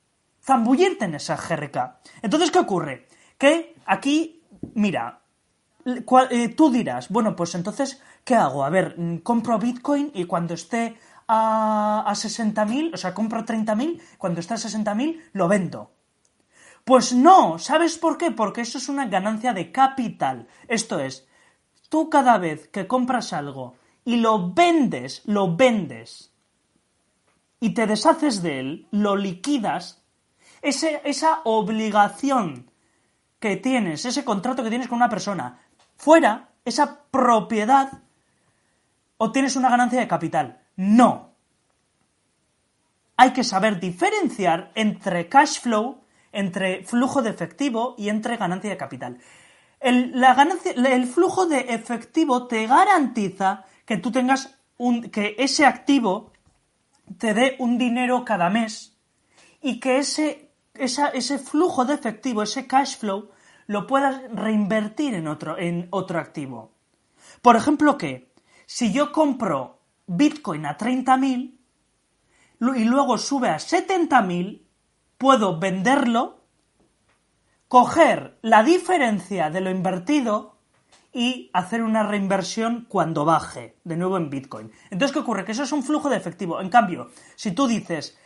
[0.42, 2.00] zambullirte en esa jerga.
[2.22, 3.08] Entonces, ¿qué ocurre?
[3.38, 5.22] Que aquí mira,
[6.56, 8.64] tú dirás, bueno, pues entonces, ¿qué hago?
[8.64, 14.02] A ver, mm, compro Bitcoin y cuando esté a, a 60.000, o sea, compro 30.000,
[14.18, 15.92] cuando esté a 60.000, lo vendo.
[16.84, 18.32] Pues no, ¿sabes por qué?
[18.32, 20.48] Porque eso es una ganancia de capital.
[20.68, 21.28] Esto es,
[21.90, 26.34] tú cada vez que compras algo y lo vendes, lo vendes
[27.60, 30.04] y te deshaces de él, lo liquidas,
[30.62, 32.70] esa obligación
[33.40, 35.63] que tienes, ese contrato que tienes con una persona,
[35.98, 38.02] fuera, esa propiedad,
[39.18, 40.62] obtienes una ganancia de capital.
[40.76, 41.34] No.
[43.18, 48.78] Hay que saber diferenciar entre cash flow, entre flujo de efectivo y entre ganancia de
[48.78, 49.20] capital.
[49.80, 56.32] El, flujo de efectivo te garantiza que tú tengas un, que ese activo
[57.18, 58.98] te dé un dinero cada mes
[59.62, 63.30] y que ese, ese flujo de efectivo, ese cash flow,
[63.74, 66.72] lo puedas reinvertir en otro, en otro activo.
[67.42, 68.32] Por ejemplo, que
[68.68, 71.58] si yo compro Bitcoin a 30.000
[72.76, 74.62] y luego sube a 70.000,
[75.18, 76.42] puedo venderlo,
[77.68, 80.56] coger la diferencia de lo invertido
[81.12, 84.72] y hacer una reinversión cuando baje de nuevo en Bitcoin.
[84.92, 85.46] Entonces, ¿qué ocurre?
[85.46, 86.62] Que eso es un flujo de efectivo.
[86.62, 88.20] En cambio, si tú dices,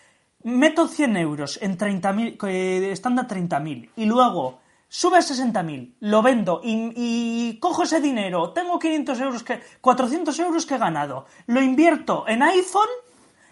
[0.43, 6.21] meto 100 euros en 30.000, eh, estando a 30.000 y luego sube a 60.000, lo
[6.21, 11.61] vendo y, cojo ese dinero, tengo 500 euros que, 400 euros que he ganado, lo
[11.61, 12.89] invierto en iPhone,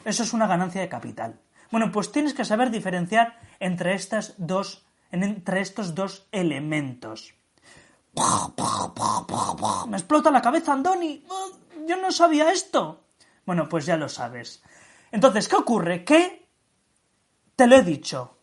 [0.06, 1.40] eso es una ganancia de capital.
[1.72, 7.34] Bueno, pues tienes que saber diferenciar entre estas dos, entre estos dos elementos.
[9.88, 11.26] Me explota la cabeza, Andoni.
[11.86, 13.04] Yo no sabía esto.
[13.46, 14.64] Bueno, pues ya lo sabes.
[15.12, 16.06] Entonces, ¿qué ocurre?
[16.06, 16.48] Que
[17.56, 18.35] te lo he dicho.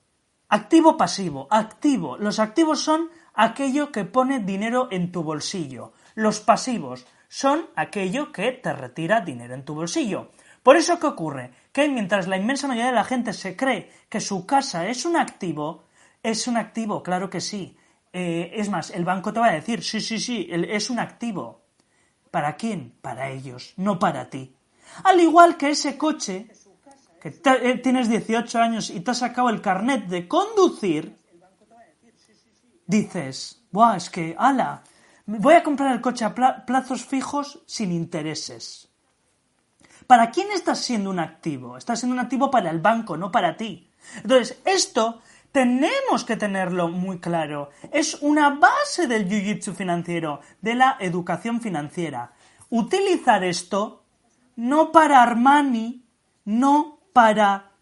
[0.52, 2.18] Activo pasivo, activo.
[2.18, 5.94] Los activos son aquello que pone dinero en tu bolsillo.
[6.14, 10.30] Los pasivos son aquello que te retira dinero en tu bolsillo.
[10.62, 11.52] Por eso, ¿qué ocurre?
[11.72, 15.16] Que mientras la inmensa mayoría de la gente se cree que su casa es un
[15.16, 15.84] activo,
[16.22, 17.74] es un activo, claro que sí.
[18.12, 21.62] Eh, es más, el banco te va a decir, sí, sí, sí, es un activo.
[22.30, 22.92] ¿Para quién?
[23.00, 24.54] Para ellos, no para ti.
[25.04, 26.48] Al igual que ese coche
[27.22, 31.16] que eh, tienes 18 años y te has sacado el carnet de conducir,
[32.84, 34.82] dices, Buah, es que, ala,
[35.26, 38.88] voy a comprar el coche a plazos fijos sin intereses.
[40.08, 41.76] ¿Para quién estás siendo un activo?
[41.76, 43.88] Estás siendo un activo para el banco, no para ti.
[44.16, 45.20] Entonces, esto
[45.52, 47.70] tenemos que tenerlo muy claro.
[47.92, 52.32] Es una base del jiu-jitsu financiero, de la educación financiera.
[52.68, 54.02] Utilizar esto
[54.56, 56.04] no para Armani,
[56.44, 57.72] no para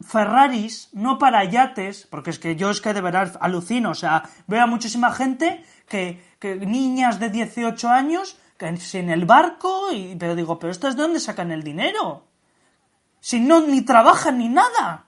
[0.00, 4.28] Ferraris, no para yates, porque es que yo es que de verdad alucino, o sea,
[4.46, 6.22] veo a muchísima gente que,
[6.66, 11.20] niñas de 18 años que en el barco, y, pero digo, pero ¿estas de dónde
[11.20, 12.26] sacan el dinero?
[13.20, 15.06] Si no, ni trabajan ni nada.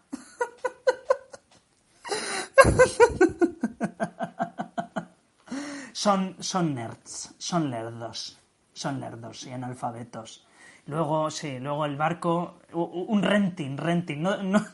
[5.93, 8.39] son, son nerds, son lerdos,
[8.73, 10.45] son lerdos y analfabetos.
[10.87, 14.61] Luego, sí, luego el barco, un renting, renting, no, no,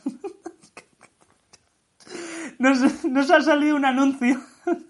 [2.59, 4.39] nos, nos ha salido un anuncio.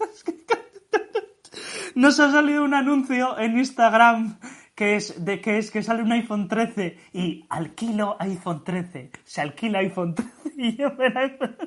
[1.96, 4.40] Nos ha salido un anuncio en Instagram
[4.76, 9.42] que es de que es que sale un iPhone 13 y alquilo iPhone 13, se
[9.42, 10.92] alquila iPhone 13 y yo,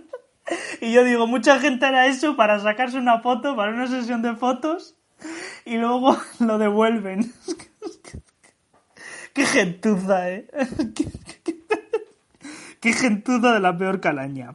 [0.81, 4.35] y yo digo, mucha gente hará eso para sacarse una foto, para una sesión de
[4.35, 4.97] fotos
[5.65, 7.33] y luego lo devuelven.
[9.37, 10.49] Qué gentuza, ¿eh?
[12.81, 14.55] Qué gentuza de la peor calaña.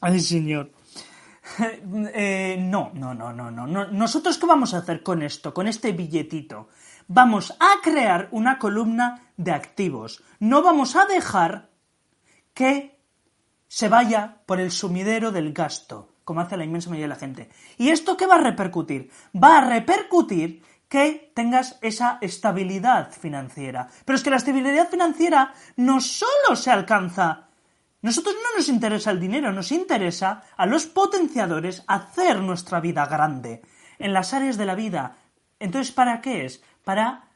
[0.00, 0.72] Ay, señor.
[2.14, 3.90] Eh, no, no, no, no, no.
[3.90, 6.68] Nosotros qué vamos a hacer con esto, con este billetito?
[7.08, 10.22] Vamos a crear una columna de activos.
[10.38, 11.70] No vamos a dejar
[12.54, 13.00] que
[13.66, 17.50] se vaya por el sumidero del gasto, como hace la inmensa mayoría de la gente.
[17.78, 19.10] ¿Y esto qué va a repercutir?
[19.34, 23.88] Va a repercutir que tengas esa estabilidad financiera.
[24.04, 27.46] Pero es que la estabilidad financiera no solo se alcanza.
[28.02, 33.62] Nosotros no nos interesa el dinero, nos interesa a los potenciadores hacer nuestra vida grande
[34.00, 35.16] en las áreas de la vida.
[35.60, 36.60] Entonces, ¿para qué es?
[36.82, 37.28] Para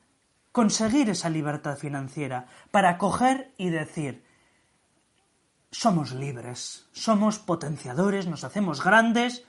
[0.50, 4.24] conseguir esa libertad financiera, para coger y decir,
[5.70, 9.44] somos libres, somos potenciadores, nos hacemos grandes.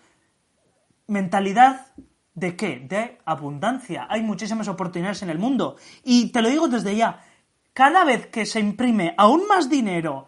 [1.07, 1.87] Mentalidad
[2.35, 2.79] ¿De qué?
[2.79, 4.07] De abundancia.
[4.09, 5.77] Hay muchísimas oportunidades en el mundo.
[6.03, 7.23] Y te lo digo desde ya,
[7.73, 10.27] cada vez que se imprime aún más dinero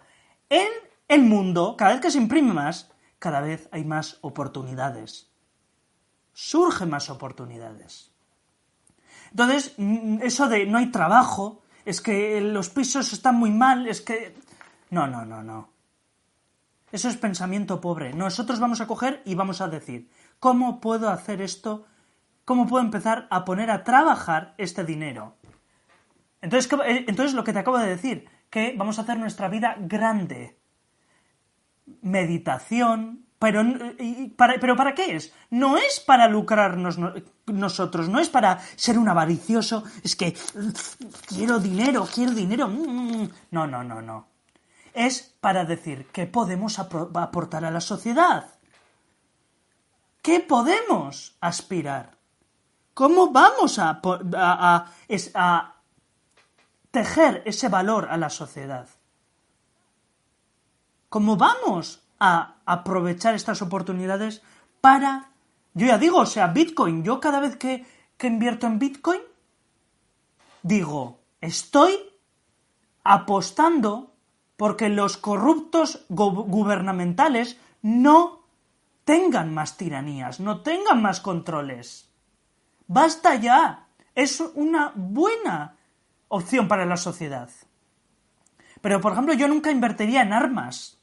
[0.50, 0.70] en
[1.10, 2.90] el mundo, cada vez que se imprime más,
[3.20, 5.30] cada vez hay más oportunidades.
[6.34, 8.12] Surgen más oportunidades.
[9.32, 14.02] Entonces, mm, eso de no hay trabajo, es que los pisos están muy mal, es
[14.02, 14.36] que...
[14.90, 15.70] No, no, no, no.
[16.92, 18.14] Eso es pensamiento pobre.
[18.14, 21.86] Nosotros vamos a coger y vamos a decir, ¿cómo puedo hacer esto
[22.48, 25.36] cómo puedo empezar a poner a trabajar este dinero.
[26.42, 29.76] Entonces, eh, entonces lo que te acabo de decir, que vamos a hacer nuestra vida
[29.78, 30.58] grande.
[32.02, 33.64] Meditación, pero
[34.38, 35.34] para, ¿pero para qué es?
[35.50, 36.98] No es para lucrarnos
[37.48, 40.34] nosotros, no es para ser un avaricioso, es que
[41.28, 42.70] quiero dinero, quiero dinero.
[42.70, 43.30] Mm, mm, mm.
[43.52, 44.30] No, no, no, no.
[44.94, 48.54] Es para decir que podemos aportar a la sociedad.
[50.22, 52.17] ¿Qué podemos aspirar?
[52.98, 54.02] ¿Cómo vamos a,
[56.90, 58.90] tejer ese valor a la sociedad?
[61.08, 64.42] ¿Cómo vamos a aprovechar estas oportunidades
[64.82, 65.30] para,
[65.76, 67.86] yo ya digo, o sea, Bitcoin, yo cada vez que,
[68.18, 69.22] que invierto en Bitcoin,
[70.64, 72.00] digo, estoy
[73.04, 74.16] apostando
[74.56, 78.42] porque los corruptos gubernamentales no
[79.06, 82.07] tengan más tiranías, no tengan más controles.
[82.88, 83.88] Basta ya.
[84.16, 85.76] Es una buena
[86.30, 87.50] opción para la sociedad.
[88.82, 91.00] Pero, por ejemplo, yo nunca invertiría en armas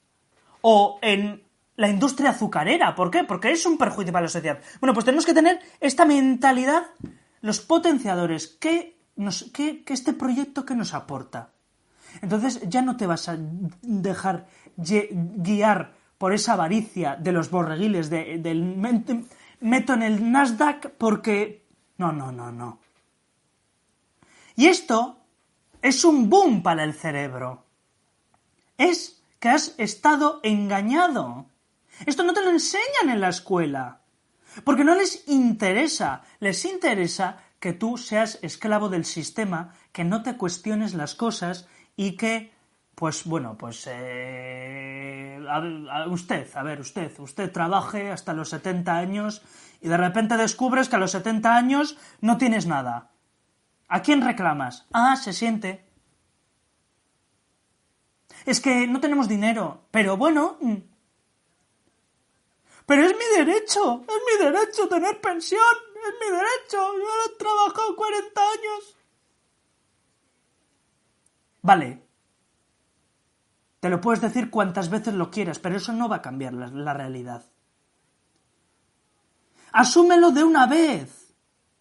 [0.63, 1.45] o en
[1.77, 2.95] la industria azucarera.
[2.95, 3.25] ¿Por qué?
[3.25, 4.61] Porque es un perjuicio para la sociedad.
[4.81, 6.85] Bueno, pues tenemos que tener esta mentalidad,
[7.41, 11.51] los potenciadores, que, nos, que, este proyecto que nos aporta.
[12.23, 13.37] Entonces ya no te vas a
[13.83, 18.77] dejar guiar por esa avaricia de los borreguiles del
[19.61, 21.64] meto en el Nasdaq porque
[21.97, 22.79] no, no, no, no.
[24.57, 25.19] Y esto
[25.83, 27.65] es un boom para el cerebro.
[28.79, 31.47] Es que has estado engañado.
[32.07, 34.01] Esto no te lo enseñan en la escuela.
[34.65, 36.23] Porque no les interesa.
[36.41, 41.67] Les interesa que tú seas esclavo del sistema, que no te cuestiones las cosas
[41.97, 42.53] y que,
[42.95, 45.39] pues bueno, pues eh,
[46.09, 49.43] usted, a ver, usted, usted trabaje hasta los 70 años
[49.81, 53.11] y de repente descubres que a los 70 años no tienes nada.
[53.89, 54.87] ¿A quién reclamas?
[54.93, 55.85] Ah, se siente.
[58.47, 60.59] Es que no tenemos dinero, pero bueno...
[60.61, 60.77] Mm.
[62.87, 65.63] Pero es mi derecho, es mi derecho tener pensión,
[65.97, 68.97] es mi derecho, yo he trabajado 40 años.
[71.63, 72.04] Vale,
[73.85, 76.95] te lo puedes decir cuantas veces lo quieras, pero eso no va a cambiar la,
[76.95, 77.45] realidad.
[79.73, 81.35] Asúmelo de una vez.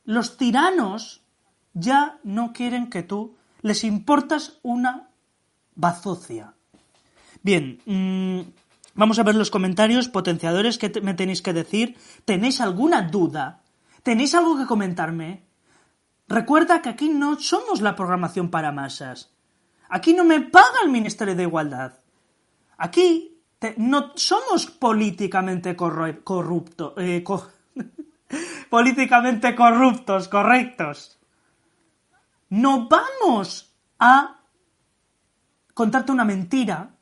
[0.03, 1.23] Los tiranos
[1.73, 5.11] ya no quieren que tú les importas una
[5.75, 6.55] bazocia.
[7.41, 8.51] Bien, mmm,
[8.95, 11.97] vamos a ver los comentarios potenciadores que me tenéis que decir.
[12.25, 13.61] ¿Tenéis alguna duda?
[14.03, 15.45] ¿Tenéis algo que comentarme?
[16.27, 19.33] Recuerda que aquí no somos la programación para masas.
[19.89, 21.93] Aquí no me paga el Ministerio de Igualdad.
[22.77, 23.33] Aquí
[23.77, 26.93] no somos políticamente corruptos.
[26.97, 27.23] Eh,
[28.69, 31.19] políticamente corruptos, correctos.
[32.49, 34.39] No vamos a
[35.73, 36.95] contarte una mentira.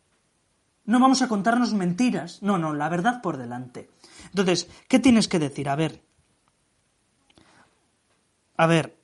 [0.86, 2.42] No vamos a contarnos mentiras.
[2.44, 3.90] No, no, la verdad por delante.
[4.26, 5.70] Entonces, ¿qué tienes que decir?
[5.70, 6.02] A ver.
[8.58, 9.01] A ver.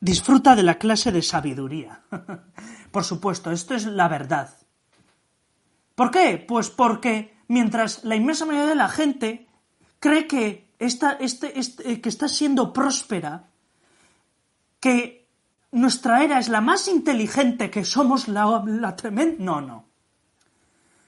[0.00, 2.02] Disfruta de la clase de sabiduría.
[2.90, 4.50] por supuesto, esto es la verdad.
[5.94, 6.44] ¿Por qué?
[6.46, 9.48] Pues porque mientras la inmensa mayoría de la gente
[9.98, 13.48] cree que, esta, este, este, que está siendo próspera,
[14.78, 15.26] que
[15.72, 19.36] nuestra era es la más inteligente, que somos la, la tremenda...
[19.42, 19.85] No, no.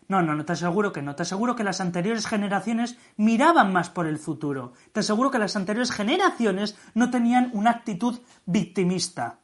[0.09, 1.15] No, no, no, te aseguro que no.
[1.15, 4.73] Te aseguro que las anteriores generaciones miraban más por el futuro.
[4.93, 9.41] Te aseguro que las anteriores generaciones no tenían una actitud victimista.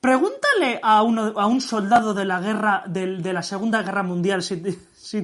[0.00, 4.42] Pregúntale a, uno, a un soldado de la guerra, de, de la Segunda Guerra Mundial
[4.94, 5.22] si,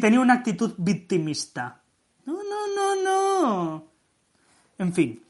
[0.00, 1.82] tenía una actitud victimista.
[2.24, 3.84] No, no, no, no.
[4.78, 5.22] En fin.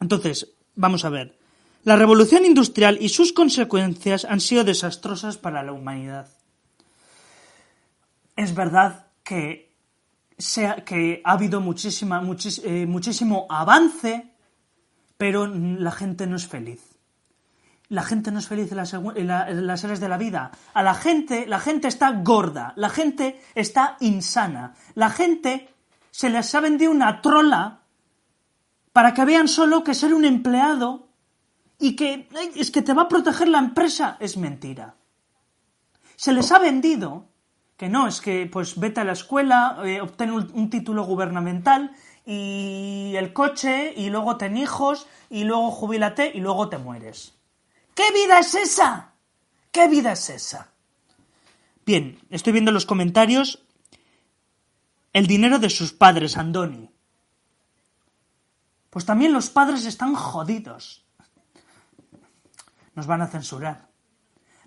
[0.00, 1.38] Entonces, Vamos a ver.
[1.84, 6.28] La revolución industrial y sus consecuencias han sido desastrosas para la humanidad.
[8.36, 9.74] Es verdad que,
[10.84, 12.22] que ha habido muchísima,
[12.64, 14.32] eh, muchísimo avance,
[15.16, 16.82] pero la gente no es feliz.
[17.88, 20.50] La gente no es feliz en, en las áreas de la vida.
[20.72, 25.68] A la gente, la gente está gorda, la gente está insana, la gente
[26.10, 27.82] se les ha vendido una trola
[28.92, 31.08] para que vean solo que ser un empleado
[31.78, 34.94] y que es que te va a proteger la empresa es mentira.
[36.16, 37.28] Se les ha vendido
[37.76, 41.94] que no, es que pues vete a la escuela, eh, obtén un, título gubernamental
[42.24, 47.34] y el coche y luego ten hijos y luego jubílate y luego te mueres.
[47.94, 49.12] ¿Qué vida es esa?
[49.70, 50.72] ¿Qué vida es esa?
[51.84, 53.62] Bien, estoy viendo los comentarios.
[55.12, 56.94] El dinero de sus padres, Andoni
[58.94, 61.04] pues también los padres están jodidos.
[62.94, 63.88] Nos van a censurar.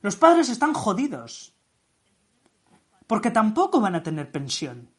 [0.01, 1.53] Los padres están jodidos.
[3.07, 4.89] Porque tampoco van a tener pensión.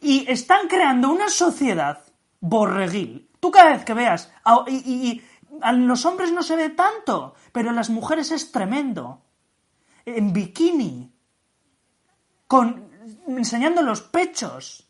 [0.00, 2.02] Y están creando una sociedad
[2.40, 3.30] borreguil.
[3.40, 4.32] Tú cada vez que veas,
[4.66, 5.22] y,
[5.60, 9.22] a los hombres no se ve tanto, pero a las mujeres es tremendo.
[10.04, 11.12] En bikini,
[12.46, 12.90] con,
[13.26, 14.88] enseñando los pechos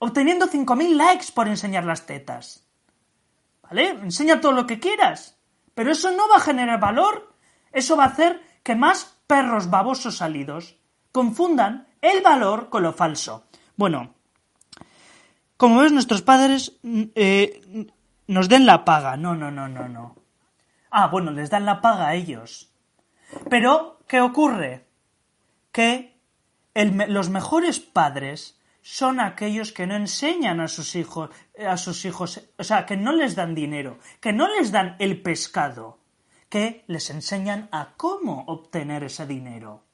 [0.00, 2.66] obteniendo 5.000 likes por enseñar las tetas.
[3.62, 3.90] ¿Vale?
[3.90, 5.38] Enseña todo lo que quieras.
[5.74, 7.34] Pero eso no va a generar valor.
[7.70, 10.74] Eso va a hacer que más perros babosos salidos
[11.12, 13.46] confundan el valor con lo falso.
[13.76, 14.14] Bueno,
[15.56, 17.86] como ves, nuestros padres mm, eh,
[18.26, 19.16] nos den la paga.
[19.16, 20.16] No, no, no, no, no.
[20.90, 22.72] Ah, bueno, les dan la paga a ellos.
[23.48, 24.88] Pero, ¿qué ocurre?
[25.70, 26.18] Que
[26.74, 32.64] los mejores padres son aquellos que no enseñan a sus hijos, a sus hijos, o
[32.64, 35.99] sea, que no les dan dinero, que no les dan el pescado,
[36.50, 39.84] que les enseñan a cómo obtener ese dinero.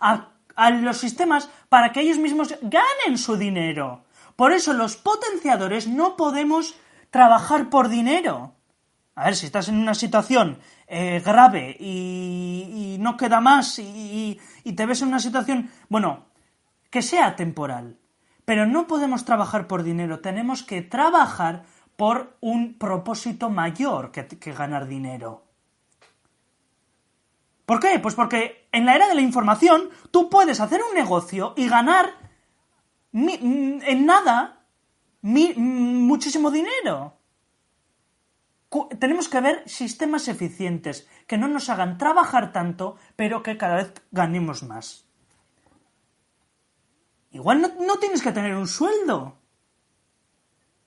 [0.00, 0.34] A,
[0.82, 4.04] los sistemas para que ellos mismos ganen su dinero.
[4.36, 6.74] Por eso los potenciadores no podemos
[7.10, 8.54] trabajar por dinero.
[9.14, 14.38] A ver, si estás en una situación eh, grave y, no queda más y
[14.76, 16.26] te ves en una situación, bueno,
[16.90, 17.98] que sea temporal.
[18.44, 21.64] Pero no podemos trabajar por dinero, tenemos que trabajar
[21.96, 25.47] por un propósito mayor que, ganar dinero.
[27.68, 27.98] ¿Por qué?
[27.98, 32.14] Pues porque en la era de la información tú puedes hacer un negocio y ganar
[33.12, 34.64] en nada
[35.20, 37.18] muchísimo dinero.
[38.98, 43.92] Tenemos que ver sistemas eficientes que no nos hagan trabajar tanto, pero que cada vez
[44.12, 45.06] ganemos más.
[47.32, 49.36] Igual no, tienes que tener un sueldo.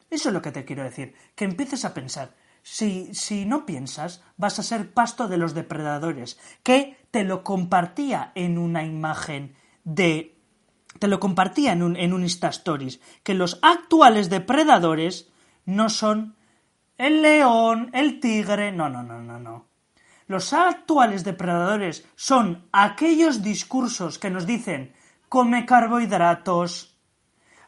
[0.09, 2.33] Eso es lo que te quiero decir, que empieces a pensar.
[2.63, 8.31] Si, si, no piensas, vas a ser pasto de los depredadores, que te lo compartía
[8.35, 10.37] en una imagen de
[10.99, 15.31] te lo compartía en un, en un Insta Stories, que los actuales depredadores
[15.65, 16.35] no son
[16.97, 19.67] el león, el tigre, no, no, no, no, no.
[20.27, 24.93] Los actuales depredadores son aquellos discursos que nos dicen
[25.27, 26.99] come carbohidratos,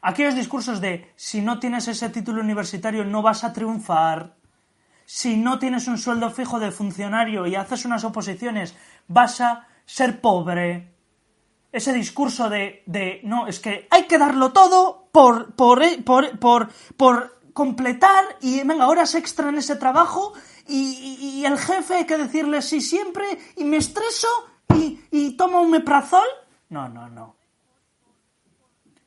[0.01, 4.35] aquellos discursos de si no tienes ese título universitario no vas a triunfar,
[5.13, 8.75] si no tienes un sueldo fijo de funcionario y haces unas oposiciones
[9.07, 10.95] vas a ser pobre.
[11.71, 16.69] Ese discurso de, de no, es que hay que darlo todo por, por, por, por,
[16.97, 20.33] por completar y venga, horas extra en ese trabajo
[20.67, 24.27] y, el jefe hay que decirle sí siempre y me estreso
[24.73, 26.27] y, y tomo un meprazol.
[26.69, 27.35] No, no, no.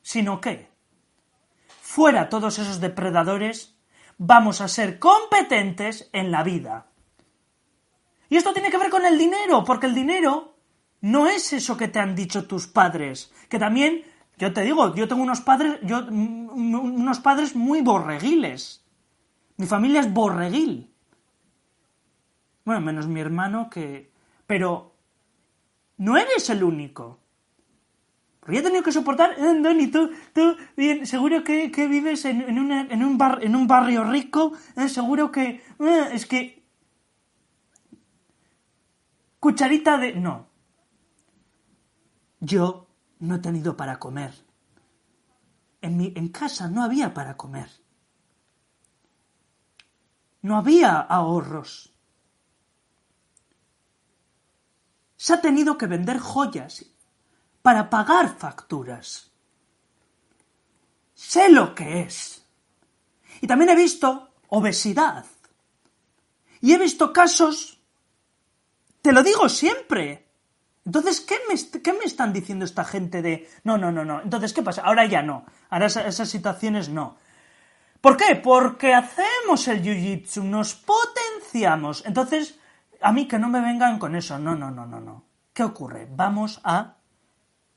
[0.01, 0.71] Sino que,
[1.81, 3.76] fuera todos esos depredadores,
[4.17, 6.87] vamos a ser competentes en la vida.
[8.29, 10.55] Y esto tiene que ver con el dinero, porque el dinero
[11.01, 14.03] no es eso que te han dicho tus padres, que también,
[14.37, 18.83] yo te digo, yo tengo unos padres, yo, unos padres muy borreguiles.
[19.57, 20.91] Mi familia es borreguil.
[22.65, 24.11] Bueno, menos mi hermano que...
[24.45, 24.93] Pero
[25.97, 27.19] no eres el único.
[28.47, 29.31] He tenido que soportar...
[29.37, 30.55] Eh, Dani, tú, tú
[31.03, 33.03] seguro que, vives en, un en,
[33.55, 34.53] un barrio rico.
[34.75, 35.61] Eh, seguro que...
[35.79, 36.65] Eh, es que...
[39.39, 40.13] Cucharita de...
[40.13, 40.47] No.
[42.39, 42.87] Yo
[43.19, 44.33] no he tenido para comer.
[45.81, 47.69] En, mi, en casa no había para comer.
[50.41, 51.97] No había ahorros.
[55.17, 56.85] se ha tenido que vender joyas
[57.67, 59.29] para pagar facturas.
[61.13, 62.45] Sé lo que es.
[63.41, 65.25] Y también he visto obesidad.
[66.61, 67.81] Y he visto casos,
[69.01, 70.29] te lo digo siempre.
[70.85, 73.49] Entonces, ¿qué me, ¿qué me, están diciendo esta gente de...
[73.65, 74.21] No, no, no, no.
[74.21, 74.83] Entonces, ¿qué pasa?
[74.83, 75.45] Ahora ya no.
[75.69, 77.17] Ahora esas, situaciones no.
[77.99, 78.37] ¿Por qué?
[78.37, 82.05] Porque hacemos el jiu-jitsu, nos potenciamos.
[82.05, 82.57] Entonces,
[83.01, 84.39] a mí que no me vengan con eso.
[84.39, 85.25] No, no, no, no, no.
[85.51, 86.07] ¿Qué ocurre?
[86.09, 86.96] Vamos a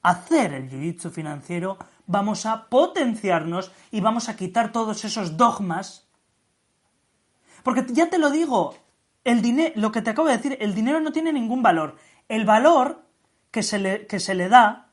[0.03, 6.09] hacer el jiu financiero, vamos a potenciarnos y vamos a quitar todos esos dogmas.
[7.62, 8.74] Porque ya te lo digo,
[9.24, 11.96] el dinero, lo que te acabo de decir, el dinero no tiene ningún valor.
[12.28, 13.05] El valor
[13.51, 14.88] que se le, que se le da,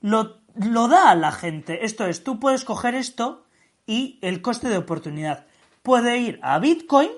[0.00, 1.84] lo, lo da a la gente.
[1.84, 3.46] Esto es, tú puedes coger esto
[3.86, 5.46] y el coste de oportunidad.
[5.82, 7.10] Puede ir a Bitcoin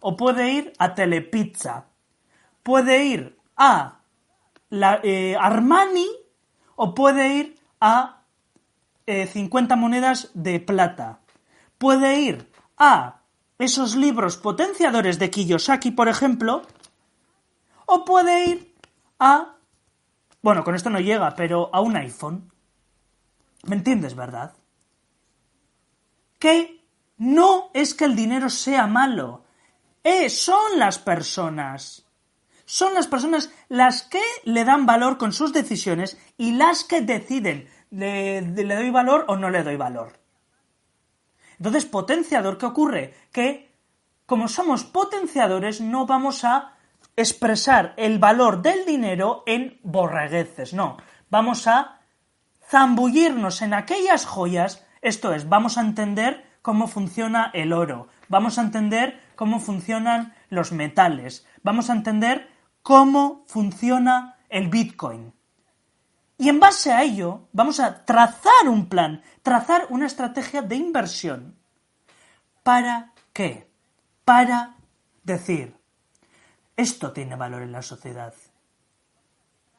[0.00, 1.86] o puede ir a Telepizza,
[2.62, 4.00] puede ir a
[4.68, 6.06] la, eh, Armani
[6.76, 8.22] o puede ir a
[9.06, 11.20] 50 eh, monedas de plata.
[11.78, 13.20] Puede ir a
[13.58, 16.62] esos libros potenciadores de Kiyosaki, por ejemplo,
[17.86, 18.74] o puede ir
[19.18, 19.56] a...
[20.42, 22.50] Bueno, con esto no llega, pero a un iPhone.
[23.64, 24.54] ¿Me entiendes, verdad?
[26.38, 26.84] Que
[27.16, 29.44] no es que el dinero sea malo,
[30.02, 32.03] eh, son las personas.
[32.74, 37.68] Son las personas las que le dan valor con sus decisiones y las que deciden,
[37.92, 40.18] ¿le, le doy valor o no le doy valor?
[41.56, 43.14] Entonces, potenciador, ¿qué ocurre?
[43.30, 43.70] Que
[44.26, 46.72] como somos potenciadores no vamos a
[47.14, 50.96] expresar el valor del dinero en borregueces, no.
[51.30, 52.00] Vamos a
[52.68, 58.62] zambullirnos en aquellas joyas, esto es, vamos a entender cómo funciona el oro, vamos a
[58.62, 62.52] entender cómo funcionan los metales, vamos a entender
[62.84, 65.32] cómo funciona el Bitcoin.
[66.36, 71.56] Y en base a ello vamos a trazar un plan, trazar una estrategia de inversión.
[72.62, 73.70] ¿Para qué?
[74.26, 74.76] Para
[75.22, 75.74] decir,
[76.76, 78.34] esto tiene valor en la sociedad.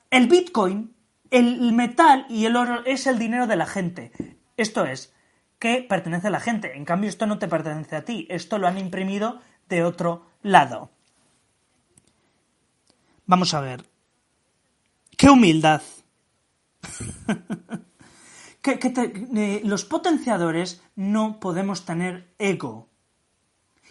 [0.09, 0.95] El Bitcoin,
[1.29, 4.11] el metal y el oro es el dinero de la gente.
[4.57, 5.13] Esto es,
[5.59, 6.75] que pertenece a la gente.
[6.75, 8.25] En cambio, esto no te pertenece a ti.
[8.31, 10.94] Esto lo han imprimido de otro lado.
[13.25, 13.85] Vamos a ver.
[15.17, 15.81] ¡Qué humildad!
[18.61, 18.79] que,
[19.35, 22.89] eh, los potenciadores no podemos tener ego.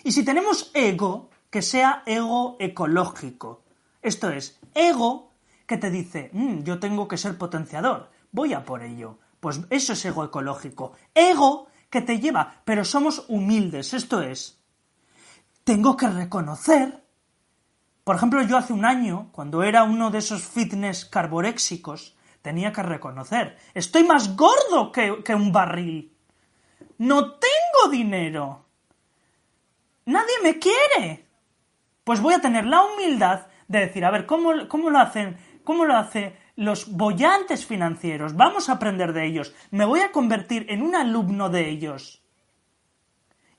[0.02, 3.62] Y si tenemos ego, que sea ego ecológico.
[4.02, 5.30] Esto es, ego
[5.66, 9.18] que te dice, mm, yo tengo que ser potenciador, voy a por ello.
[9.40, 10.92] Pues eso es ego ecológico.
[11.14, 13.94] Ego que te lleva, pero somos humildes.
[13.94, 14.58] Esto es,
[15.62, 17.03] tengo que reconocer.
[18.04, 22.82] Por ejemplo, yo hace un año, cuando era uno de esos fitness carboréxicos, tenía que
[22.82, 26.14] reconocer, estoy más gordo que, un barril.
[26.98, 28.66] No tengo dinero.
[30.04, 31.26] Nadie me quiere.
[32.04, 35.38] Pues voy a tener la humildad de decir, a ver, ¿cómo, cómo lo hacen?
[35.64, 40.66] ¿Cómo lo hace los bollantes financieros, vamos a aprender de ellos, me voy a convertir
[40.68, 42.23] en un alumno de ellos.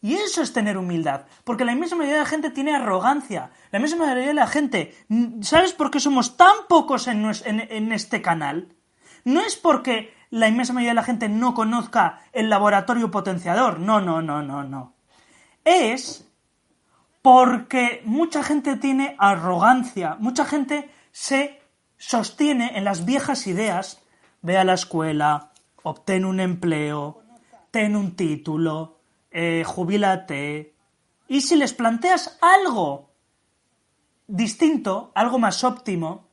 [0.05, 3.49] Y eso es tener humildad, porque la inmensa mayoría de la gente tiene arrogancia.
[3.71, 4.93] La inmensa mayoría de la gente,
[5.41, 8.75] ¿sabes por qué somos tan pocos en, en este canal?
[9.23, 13.99] No es porque la inmensa mayoría de la gente no conozca el laboratorio potenciador, no,
[13.99, 14.93] no, no, no, no.
[15.63, 16.31] Es
[17.23, 21.63] porque mucha gente tiene arrogancia, mucha gente se
[21.97, 24.03] sostiene en las viejas ideas,
[24.43, 25.51] ve a la escuela,
[25.81, 27.23] obtén un empleo,
[27.71, 28.94] ten un título,
[29.38, 30.77] eh, jubílate.
[31.27, 33.11] Y si les planteas algo
[34.25, 36.29] distinto, algo más óptimo,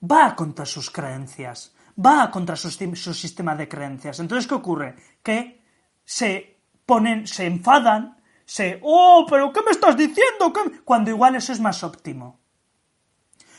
[0.00, 4.20] va contra sus creencias, va contra su, sistema de creencias.
[4.20, 4.94] Entonces, ¿qué ocurre?
[5.24, 5.60] Que
[6.04, 10.52] se ponen, se enfadan, se, oh, pero ¿qué me estás diciendo?
[10.84, 12.38] Cuando igual eso es más óptimo.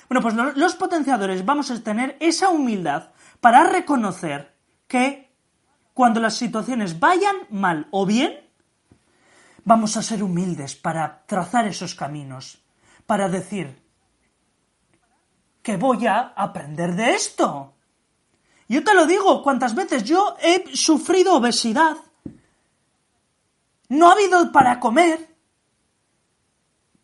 [0.07, 3.11] Bueno, pues los potenciadores vamos a tener esa humildad
[3.41, 4.55] para reconocer
[4.87, 5.30] que
[6.01, 8.33] cuando las situaciones vayan mal o bien,
[9.63, 12.57] vamos a ser humildes para trazar esos caminos,
[13.05, 13.79] para decir
[15.61, 17.75] que voy a aprender de esto.
[18.67, 21.97] Yo te lo digo, cuántas veces yo he sufrido obesidad.
[23.89, 25.29] No ha habido para comer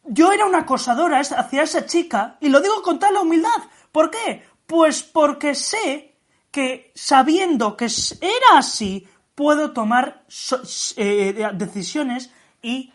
[0.05, 3.61] yo era una acosadora hacia esa chica y lo digo con tal humildad.
[3.91, 4.43] ¿Por qué?
[4.65, 6.06] Pues porque sé
[6.57, 10.25] que sabiendo que era así, puedo tomar
[10.95, 12.31] eh, decisiones
[12.63, 12.91] y,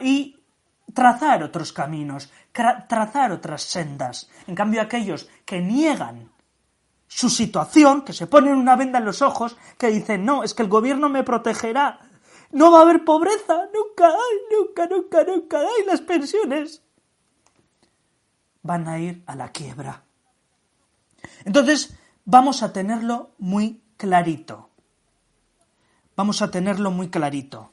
[0.00, 0.38] y
[0.94, 4.30] trazar otros caminos, trazar otras sendas.
[4.46, 6.30] En cambio, aquellos que niegan
[7.08, 10.62] su situación, que se ponen una venda en los ojos, que dicen, no, es que
[10.62, 11.98] el gobierno me protegerá,
[12.52, 16.80] no va a haber pobreza, nunca hay, nunca, nunca, nunca hay las pensiones.
[18.62, 20.04] Van a ir a la quiebra.
[21.44, 21.97] Entonces,
[22.28, 24.68] vamos a tenerlo muy clarito.
[26.14, 27.72] Vamos a tenerlo muy clarito.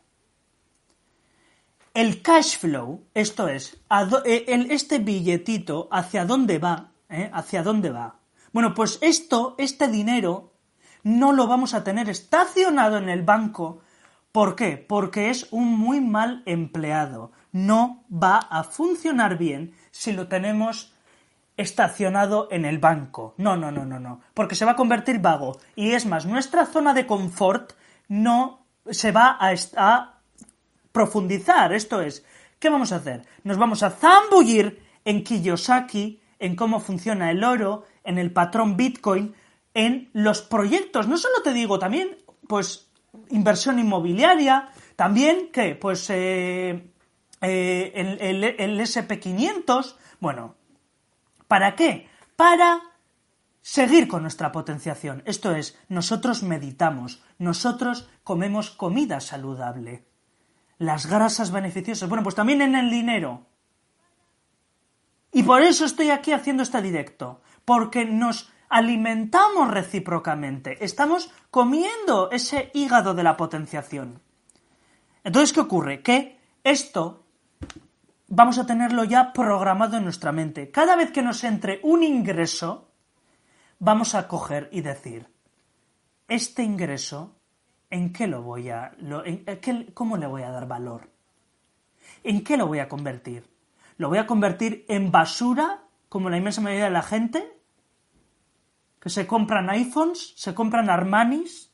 [1.94, 3.78] El cash flow, esto es,
[4.24, 6.92] eh, este billetito, ¿hacia dónde va?
[7.10, 7.30] ¿Eh?
[7.34, 8.16] ¿Hacia dónde va?
[8.54, 10.54] Bueno, pues esto, este dinero,
[11.04, 13.82] no lo vamos a tener estacionado en el banco
[14.36, 14.76] ¿Por qué?
[14.76, 17.32] Porque es un muy mal empleado.
[17.54, 20.94] No va a funcionar bien si lo tenemos
[21.58, 23.34] estacionado en el banco.
[23.38, 24.22] No, no, no, no, no.
[24.34, 25.60] Porque se va a convertir vago.
[25.76, 27.74] Y es más, nuestra zona de confort
[28.08, 30.12] no se va a,
[30.92, 31.74] profundizar.
[31.74, 32.26] Esto es,
[32.60, 33.26] ¿qué vamos a hacer?
[33.44, 39.36] Nos vamos a zambullir en Kiyosaki, en cómo funciona el oro, en el patrón Bitcoin,
[39.74, 41.08] en los proyectos.
[41.08, 42.90] No solo te digo, también, pues
[43.30, 45.76] inversión inmobiliaria, también, ¿qué?
[45.76, 46.92] Pues eh,
[47.42, 50.56] eh, el, el SP500, bueno,
[51.48, 52.10] ¿para qué?
[52.36, 52.82] Para
[53.62, 55.24] seguir con nuestra potenciación.
[55.26, 60.06] Esto es, nosotros meditamos, nosotros comemos comida saludable.
[60.78, 62.08] Las grasas beneficiosas.
[62.08, 63.48] Bueno, pues también en el dinero.
[65.32, 72.72] Y por eso estoy aquí haciendo este directo, porque nos alimentamos recíprocamente, estamos comiendo ese
[72.74, 74.22] hígado de la potenciación.
[75.24, 76.02] Entonces, ¿qué ocurre?
[76.02, 77.25] Que esto
[78.28, 80.72] vamos a tenerlo ya programado en nuestra mente.
[80.72, 82.92] Cada vez que nos entre un ingreso,
[83.80, 85.28] vamos a coger y decir,
[86.28, 87.36] este ingreso,
[87.90, 88.96] ¿en qué lo voy a,
[89.94, 91.10] cómo le voy a dar valor?
[92.24, 93.50] ¿En qué lo voy a convertir?
[93.98, 97.52] ¿Lo voy a convertir en basura, como la inmensa mayoría de la gente?
[99.06, 101.72] que se compran iPhones, se compran Armanis,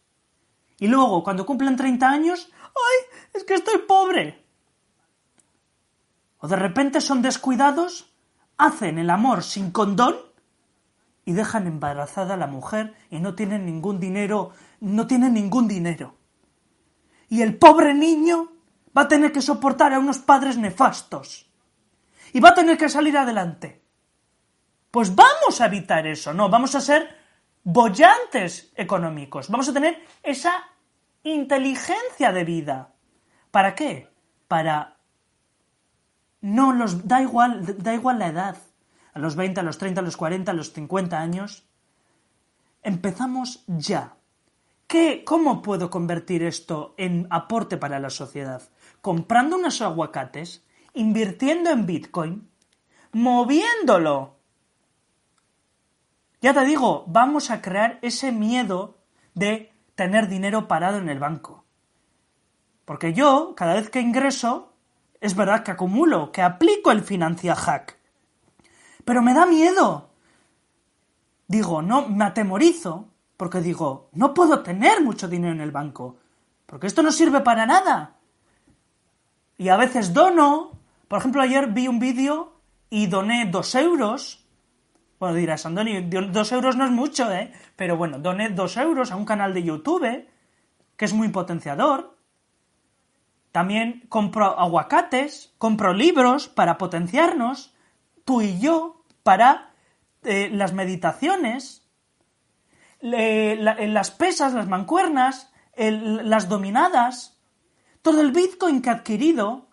[0.82, 3.20] y luego, cuando cumplen 30 años, ¡ay!
[3.34, 4.41] Es que estoy pobre.
[6.42, 8.12] O de repente son descuidados,
[8.58, 10.18] hacen el amor sin condón
[11.24, 16.16] y dejan embarazada a la mujer y no tienen ningún dinero, no tienen ningún dinero.
[17.30, 18.52] Y el pobre niño
[18.98, 21.50] va a tener que soportar a unos padres nefastos.
[22.34, 23.82] Y va a tener que salir adelante.
[24.90, 27.22] Pues vamos a evitar eso, no, vamos a ser
[27.64, 29.50] bollantes económicos.
[29.50, 30.52] Vamos a tener esa
[31.24, 32.94] inteligencia de vida.
[33.52, 34.10] ¿Para qué?
[34.48, 34.98] Para
[36.42, 38.58] no los da igual, da igual la edad.
[39.14, 41.66] A los 20, a los 30, a los 40, a los 50 años.
[42.84, 44.16] Empezamos ya.
[44.88, 48.62] ¿Qué, ¿Cómo puedo convertir esto en aporte para la sociedad?
[49.02, 52.50] Comprando unos aguacates, invirtiendo en Bitcoin,
[53.14, 54.42] moviéndolo
[56.42, 58.98] ya te digo, vamos a crear ese miedo
[59.36, 61.66] de tener dinero parado en el banco.
[62.84, 64.71] Porque yo, cada vez que ingreso,
[65.22, 67.98] es verdad que acumulo, que aplico el financia hack.
[69.06, 70.10] Pero me da miedo.
[71.48, 76.18] digo, no, me atemorizo, porque digo, no puedo tener mucho dinero en el banco,
[76.66, 78.18] porque esto no sirve para nada.
[79.58, 80.72] Y a veces dono,
[81.08, 82.54] por ejemplo, ayer vi un vídeo
[82.90, 84.46] y doné dos euros.
[85.20, 87.54] Bueno, dirás, Andoni, dos euros no es mucho, ¿eh?
[87.76, 90.26] Pero bueno, doné dos euros a un canal de YouTube,
[90.98, 92.18] que es muy potenciador.
[93.52, 97.74] También compro aguacates, compro libros para potenciarnos,
[98.24, 99.72] tú y yo, para
[100.24, 101.82] eh, las meditaciones,
[103.02, 107.42] las pesas, las mancuernas, las dominadas,
[108.02, 109.68] todo el Bitcoin que he adquirido.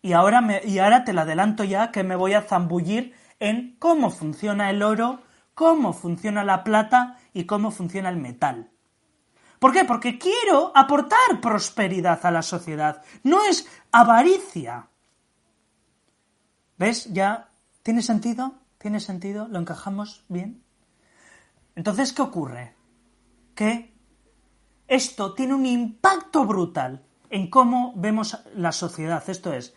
[0.00, 3.76] Y ahora, me, y ahora te lo adelanto ya que me voy a zambullir en
[3.78, 5.22] cómo funciona el oro,
[5.54, 8.70] cómo funciona la plata y cómo funciona el metal.
[9.58, 9.84] ¿Por qué?
[9.84, 13.02] Porque quiero aportar prosperidad a la sociedad.
[13.24, 14.88] No es avaricia.
[16.76, 17.12] ¿Ves?
[17.12, 17.50] ¿Ya
[17.82, 18.54] tiene sentido?
[18.78, 19.48] ¿Tiene sentido?
[19.48, 20.62] ¿Lo encajamos bien?
[21.74, 22.74] Entonces, ¿qué ocurre?
[23.54, 23.92] Que
[24.86, 29.28] esto tiene un impacto brutal en cómo vemos la sociedad.
[29.28, 29.74] Esto es,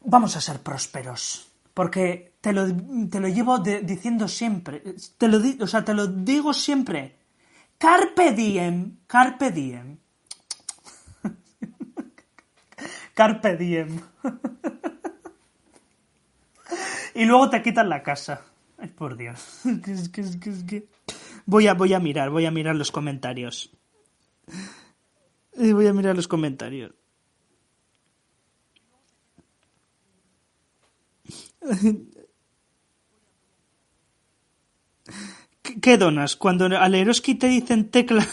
[0.00, 1.46] vamos a ser prósperos.
[1.72, 2.66] Porque te lo,
[3.08, 4.82] te lo llevo diciendo siempre.
[5.16, 7.19] Te lo, o sea, te lo digo siempre.
[7.80, 9.96] Carpe diem, carpe diem.
[13.14, 14.02] carpe diem.
[17.14, 18.42] y luego te quitan la casa.
[18.76, 19.62] Ay, por Dios.
[21.46, 23.72] Voy a, voy a mirar, voy a mirar los comentarios.
[25.56, 26.92] Voy a mirar los comentarios.
[35.62, 36.36] ¿Qué donas?
[36.36, 38.26] Cuando al Eroski te dicen tecla.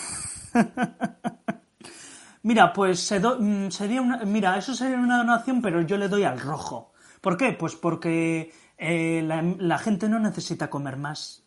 [2.43, 4.17] mira, pues mm, sería una.
[4.25, 6.93] Mira, eso sería una donación, pero yo le doy al rojo.
[7.21, 7.53] ¿Por qué?
[7.53, 11.43] Pues porque eh, la, gente no necesita comer más.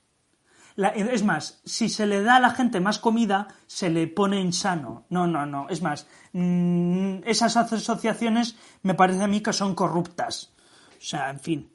[0.76, 5.06] es más, si se le da a la gente más comida, se le pone insano.
[5.08, 5.68] No, no, no.
[5.70, 10.52] Es más, mm, esas asociaciones me parece a mí que son corruptas.
[10.98, 11.72] O sea, en fin.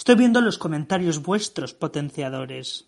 [0.00, 2.86] Estoy viendo los comentarios vuestros, potenciadores.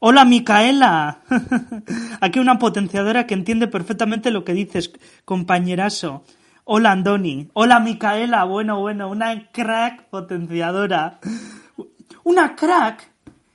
[0.00, 1.20] Hola, Micaela.
[2.20, 4.90] Aquí una potenciadora que entiende perfectamente lo que dices,
[5.24, 6.24] compañerazo.
[6.64, 7.48] Hola, Andoni.
[7.52, 8.42] Hola, Micaela.
[8.42, 11.20] Bueno, bueno, una crack potenciadora.
[12.24, 13.12] Una crack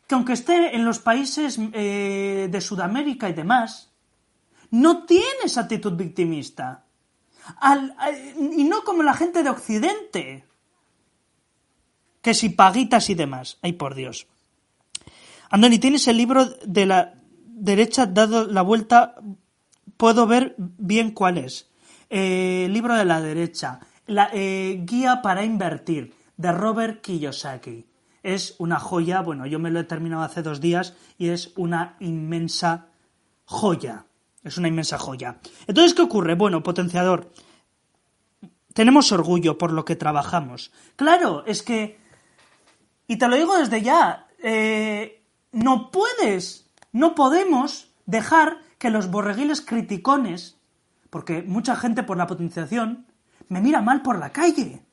[0.07, 3.91] que aunque esté en los países eh, de Sudamérica y demás,
[4.71, 6.82] no tiene esa actitud victimista
[8.37, 10.45] y no como la gente de Occidente.
[12.21, 13.57] Que si paguitas y demás.
[13.61, 14.27] Ay, por Dios.
[15.49, 17.15] Andoni, ¿tienes el libro de la
[17.45, 19.15] derecha dado la vuelta?
[19.97, 21.69] Puedo ver bien cuál es.
[22.09, 23.79] Eh, libro de la derecha.
[24.07, 27.85] La eh, guía para invertir de Robert Kiyosaki.
[28.23, 31.97] Es una joya, bueno, yo me lo he terminado hace dos días y es una
[31.99, 32.87] inmensa
[33.45, 34.05] joya.
[34.43, 35.37] Es una inmensa joya.
[35.67, 36.35] Entonces, ¿qué ocurre?
[36.35, 37.31] Bueno, potenciador.
[38.73, 40.71] Tenemos orgullo por lo que trabajamos.
[40.95, 41.99] Claro, es que...
[43.07, 44.27] Y te lo digo desde ya.
[44.41, 50.57] Eh, no puedes, no podemos dejar que los borreguiles criticones,
[51.09, 53.05] porque mucha gente por la potenciación
[53.47, 54.83] me mira mal por la calle.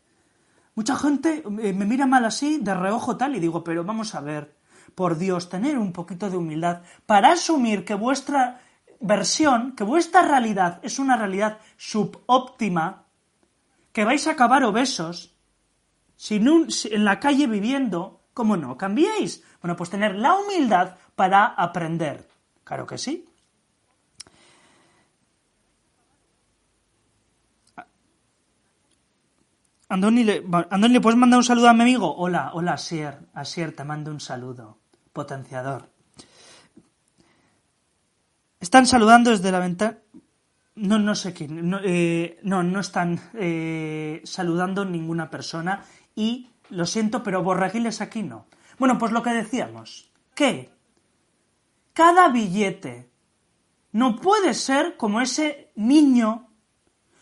[0.74, 4.20] Mucha gente eh, me mira mal así, de reojo tal, y digo, pero vamos a
[4.20, 4.54] ver,
[4.94, 8.60] por Dios, tener un poquito de humildad para asumir que vuestra
[9.00, 13.06] versión, que vuestra realidad es una realidad subóptima,
[13.92, 15.34] que vais a acabar obesos,
[16.16, 18.76] sin un, en la calle viviendo, ¿cómo no?
[18.76, 19.42] ¿Cambiéis?
[19.62, 22.28] Bueno, pues tener la humildad para aprender.
[22.62, 23.26] Claro que sí.
[29.88, 32.14] Andoni, ¿le, Andoni, ¿le puedes mandar un saludo a mi amigo?
[32.14, 33.26] Hola, hola, Asier.
[33.34, 34.78] Asier, te mando un saludo.
[35.12, 35.90] Potenciador.
[38.60, 39.98] Están saludando desde la ventana.
[40.76, 41.68] No, no sé quién.
[41.68, 45.82] No, eh, no, están eh, saludando ninguna persona.
[46.14, 48.46] Y lo siento, pero borraguiles aquí no.
[48.78, 50.10] Bueno, pues lo que decíamos.
[50.34, 50.70] Que
[51.92, 53.10] cada billete
[53.92, 56.48] no puede ser como ese niño.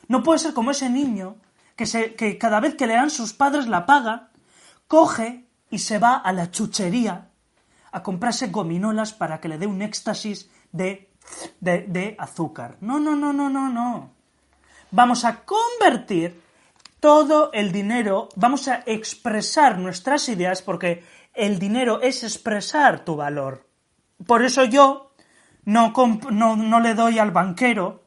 [0.08, 1.36] No puede ser como ese niño
[1.76, 4.30] que, se, que cada vez que le dan sus padres la paga,
[4.88, 7.30] coge y se va a la chuchería
[7.92, 11.07] a comprarse gominolas para que le dé un éxtasis de
[11.60, 12.76] de, azúcar.
[12.80, 14.10] No, no, no, no, no, no.
[14.90, 16.40] Vamos a convertir
[17.00, 21.04] todo el dinero, vamos a expresar nuestras ideas porque
[21.34, 23.66] el dinero es expresar tu valor.
[24.26, 25.12] Por eso yo
[25.64, 25.92] no,
[26.30, 28.02] no, no le doy al banquero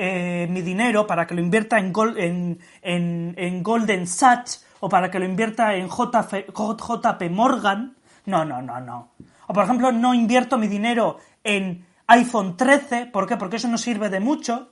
[0.00, 5.10] eh, mi dinero para que lo invierta en, en, en, en, Golden Sachs o para
[5.10, 7.96] que lo invierta en JF, JP Morgan.
[8.26, 9.08] No, no, no, no.
[9.48, 13.06] O por ejemplo, no invierto mi dinero en iPhone 13.
[13.06, 13.36] ¿Por qué?
[13.36, 14.70] Porque eso no sirve de mucho.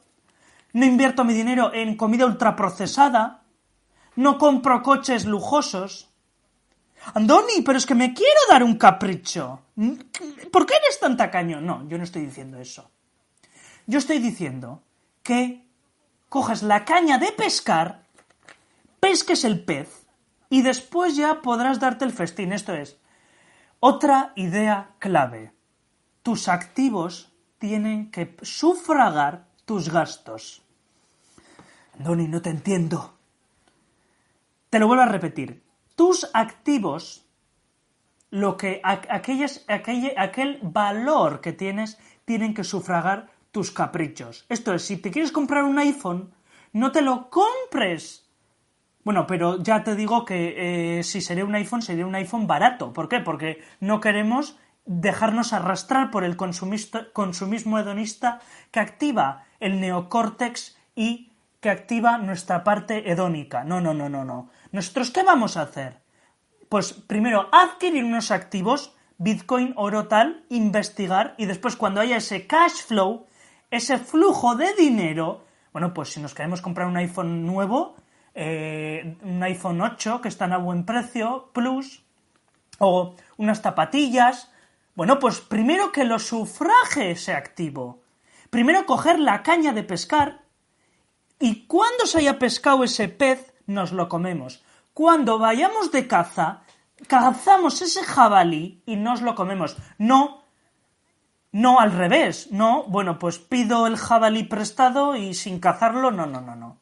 [0.72, 3.45] No invierto mi dinero en comida ultraprocesada.
[4.16, 6.11] No compro coches lujosos.
[7.14, 9.62] Andoni, pero es que me quiero dar un capricho.
[10.51, 11.61] ¿Por qué eres tan tacaño?
[11.61, 12.91] No, yo no estoy diciendo eso.
[13.87, 14.82] Yo estoy diciendo
[15.22, 15.64] que
[16.28, 18.03] cojas la caña de pescar,
[18.99, 20.07] pesques el pez
[20.49, 22.53] y después ya podrás darte el festín.
[22.53, 22.99] Esto es,
[23.78, 25.56] otra idea clave.
[26.27, 30.61] Tus activos tienen que sufragar tus gastos.
[31.97, 33.14] Andoni, no te entiendo.
[34.68, 35.62] Te lo vuelvo a repetir
[35.95, 37.24] tus activos,
[38.31, 44.47] lo que aquellas, aquel, valor que tienes, tienen que sufragar tus caprichos.
[44.49, 46.35] Esto es, si te quieres comprar un iPhone,
[46.72, 48.29] no te lo compres.
[49.05, 52.93] Bueno, pero ya te digo que eh, si sería un iPhone, sería un iPhone barato.
[52.93, 53.20] ¿Por qué?
[53.20, 61.70] Porque no queremos dejarnos arrastrar por el consumismo hedonista que activa el neocórtex y que
[61.70, 63.64] activa nuestra parte hedónica.
[63.64, 64.51] No, no, no, no, no.
[64.70, 66.01] ¿Nosotros qué vamos a hacer?
[66.68, 72.84] Pues primero adquirir unos activos, Bitcoin, oro tal, investigar y después cuando haya ese cash
[72.87, 73.26] flow,
[73.70, 77.97] ese flujo de dinero, bueno, pues si nos queremos comprar un iPhone nuevo,
[78.34, 82.05] eh, un iPhone 8 que están a buen precio, plus,
[82.78, 84.53] o unas zapatillas,
[84.97, 88.03] bueno, pues primero que lo sufraje ese activo.
[88.51, 90.43] Primero coger la caña de pescar
[91.39, 94.65] y cuando se haya pescado ese pez, nos lo comemos.
[94.95, 96.63] Cuando vayamos de caza,
[97.07, 99.77] cazamos ese jabalí y nos lo comemos.
[99.99, 100.43] No,
[101.53, 106.41] no al revés, no, bueno, pues pido el jabalí prestado y sin cazarlo, no, no,
[106.41, 106.79] no, no.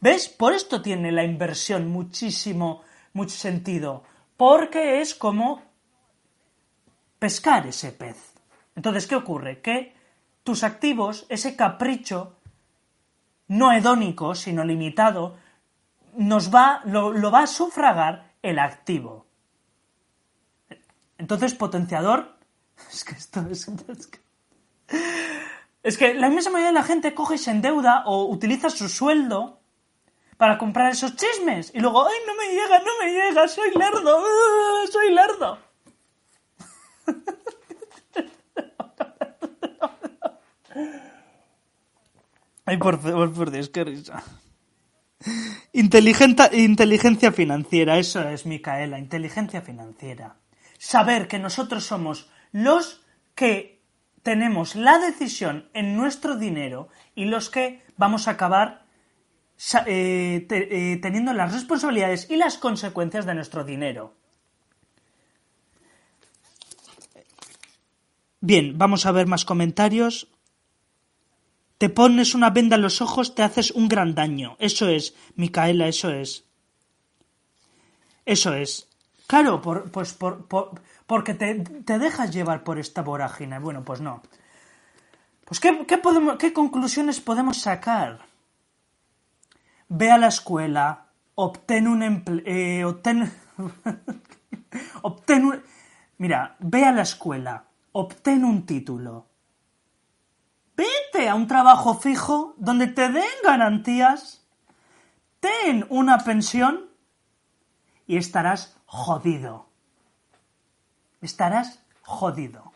[0.00, 0.28] ¿Ves?
[0.28, 4.04] Por esto tiene la inversión muchísimo, mucho sentido,
[4.36, 5.62] porque es como
[7.18, 8.34] pescar ese pez.
[8.74, 9.60] Entonces, ¿qué ocurre?
[9.60, 9.94] Que
[10.42, 12.36] tus activos, ese capricho,
[13.48, 15.36] no hedónico, sino limitado,
[16.14, 19.26] nos va, lo, va a sufragar el activo.
[21.18, 22.36] Entonces, potenciador.
[22.92, 23.66] Es que esto es.
[25.82, 28.88] Es que, la inmensa mayoría de la gente coge y se endeuda o utiliza su
[28.88, 29.60] sueldo
[30.36, 31.72] para comprar esos chismes.
[31.74, 33.48] Y luego, ¡ay, no me llega, no me llega!
[33.48, 34.18] ¡Soy lerdo!
[34.18, 34.86] ¡uh!
[34.92, 35.65] ¡Soy lerdo!
[42.64, 43.00] Ay, por
[43.32, 44.24] por Dios, qué risa
[45.72, 50.36] inteligencia financiera, eso es, Micaela, inteligencia financiera.
[50.78, 53.04] Saber que nosotros somos los
[53.34, 53.82] que
[54.22, 58.84] tenemos la decisión en nuestro dinero y los que vamos a acabar
[59.86, 64.14] eh, eh, teniendo las responsabilidades y las consecuencias de nuestro dinero.
[68.46, 70.28] Bien, vamos a ver más comentarios.
[71.78, 74.54] Te pones una venda en los ojos, te haces un gran daño.
[74.60, 76.44] Eso es, Micaela, eso es.
[78.24, 78.88] Eso es.
[79.26, 80.46] Claro, por, pues por,
[81.08, 81.54] porque te,
[81.98, 83.58] dejas llevar por esta vorágine.
[83.58, 84.22] Bueno, pues no.
[85.44, 88.20] Pues ¿qué, podemos, qué conclusiones podemos sacar?
[89.88, 93.28] Ve a la escuela, obtén un empleo, eh, obtén,
[95.02, 95.62] obtén un,
[96.18, 97.66] mira, ve a la escuela,
[97.96, 99.26] obtén un título,
[100.76, 104.44] Vete a un trabajo fijo donde te den garantías,
[105.40, 106.90] ten una pensión
[108.06, 109.70] y estarás jodido.
[111.22, 112.72] Estarás jodido.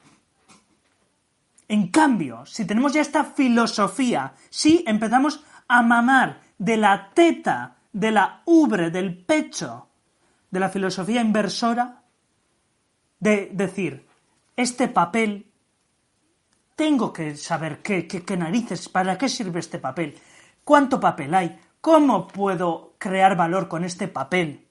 [1.68, 8.10] En cambio, si tenemos ya esta filosofía, si empezamos a mamar de la teta, de
[8.10, 9.88] la ubre, del pecho,
[10.50, 12.02] de la filosofía inversora,
[13.20, 14.09] de decir,
[14.56, 15.50] este papel
[16.80, 20.18] tengo que saber qué, qué, narices, para qué sirve este papel,
[20.64, 24.66] cuánto papel hay, cómo puedo crear valor con este papel.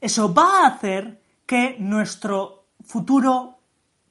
[0.00, 3.58] Eso va a hacer que nuestro futuro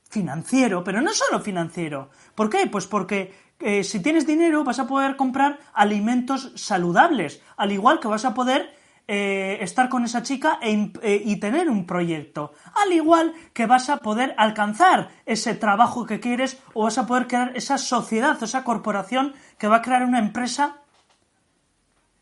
[0.08, 2.68] financiero, pero no solo financiero, ¿por qué?
[2.68, 8.08] Pues porque eh, si tienes dinero vas a poder comprar alimentos saludables, al igual que
[8.08, 8.75] vas a poder
[9.08, 12.54] eh, estar con esa chica e eh, y tener un proyecto.
[12.74, 17.28] Al igual que vas a poder alcanzar ese trabajo que quieres o vas a poder
[17.28, 20.82] crear esa sociedad o esa corporación que va a crear una empresa.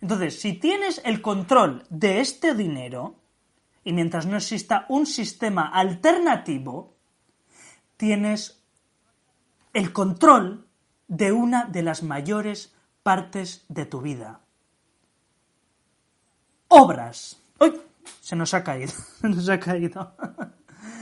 [0.01, 3.15] Entonces, si tienes el control de este dinero,
[3.84, 6.95] y mientras no exista un sistema alternativo,
[7.97, 8.61] tienes
[9.73, 10.67] el control
[11.07, 14.42] de una de las mayores partes de tu vida.
[16.76, 17.39] Obras.
[17.59, 17.80] ¡Uy!
[18.19, 18.91] Se nos ha caído.
[19.21, 20.15] Se nos ha caído.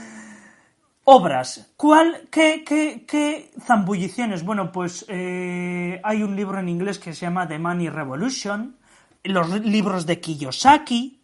[1.04, 1.72] Obras.
[1.78, 2.28] ¿Cuál?
[2.30, 4.44] ¿Qué, qué, qué zambulliciones?
[4.44, 8.76] Bueno, pues eh, hay un libro en inglés que se llama The Money Revolution.
[9.24, 11.22] Los libros de Kiyosaki.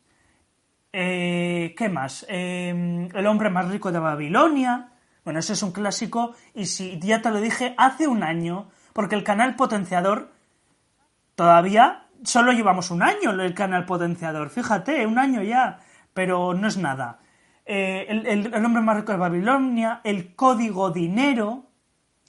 [0.94, 2.24] Eh, ¿Qué más?
[2.30, 4.92] Eh, el hombre más rico de Babilonia.
[5.24, 9.14] Bueno, ese es un clásico y si ya te lo dije hace un año, porque
[9.14, 10.32] el canal potenciador
[11.34, 15.80] todavía solo llevamos un año el canal potenciador, fíjate, un año ya,
[16.14, 17.20] pero no es nada.
[17.70, 21.66] Eh, el, hombre más rico de Babilonia, el código dinero,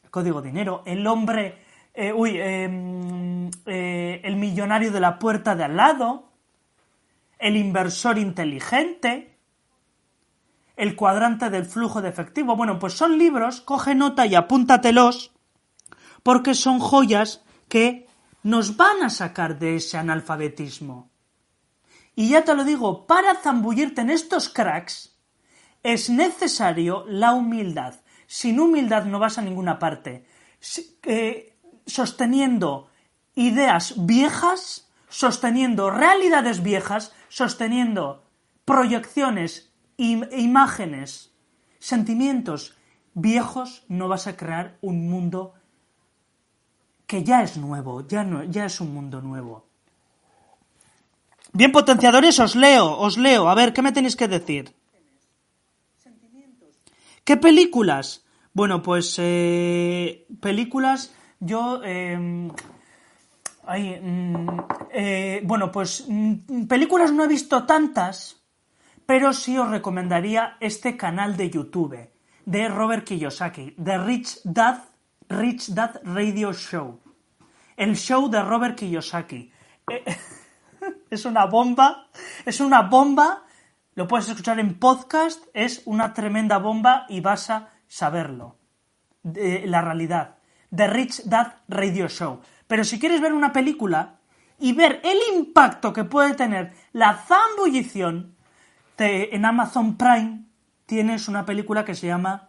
[0.04, 1.64] el código dinero, el hombre,
[1.94, 6.30] eh, uy, em, eh, el millonario de la puerta de al lado,
[7.38, 9.38] el inversor inteligente,
[10.76, 12.58] el cuadrante del flujo de efectivo.
[12.58, 15.32] Bueno, pues son libros, coge nota y apúntatelos,
[16.22, 18.09] porque son joyas que
[18.44, 21.12] nos van a sacar de ese analfabetismo.
[22.16, 25.18] Y ya te lo digo, para zambullirte en estos cracks,
[25.84, 27.96] es necesario la humildad.
[28.28, 30.26] Sin humildad no vas a ninguna parte.
[31.04, 32.90] Eh, sosteniendo
[33.36, 38.26] ideas viejas, sosteniendo realidades viejas, sosteniendo
[38.66, 41.34] proyecciones, imágenes,
[41.80, 42.78] sentimientos
[43.14, 45.54] viejos, no vas a crear un mundo
[47.10, 49.66] que ya es nuevo, ya, no, ya es un mundo nuevo.
[51.54, 53.50] Bien, potenciadores, os leo, os leo.
[53.50, 54.76] A ver, ¿qué me tenéis que decir?
[57.24, 58.24] ¿Qué películas?
[58.54, 61.82] Bueno, pues eh, películas, yo...
[61.82, 62.52] Mm,
[64.94, 68.38] eh, bueno, pues mm, películas no he visto tantas,
[69.08, 72.10] pero sí os recomendaría este canal de YouTube
[72.46, 74.89] de Robert Kiyosaki, The Rich Dad,
[75.30, 77.00] Rich Dad Radio Show.
[77.78, 79.52] El show de Robert Kiyosaki.
[79.90, 80.04] Eh,
[81.10, 82.10] es una bomba,
[82.46, 83.46] es una bomba
[84.00, 88.56] lo puedes escuchar en podcast, es una tremenda bomba y vas a saberlo.
[89.24, 90.38] De la realidad.
[90.74, 92.40] The Rich Dad Radio Show.
[92.66, 94.20] Pero si quieres ver una película
[94.58, 98.38] y ver el impacto que puede tener la zambullición,
[98.98, 100.46] en Amazon Prime
[100.86, 102.49] tienes una película que se llama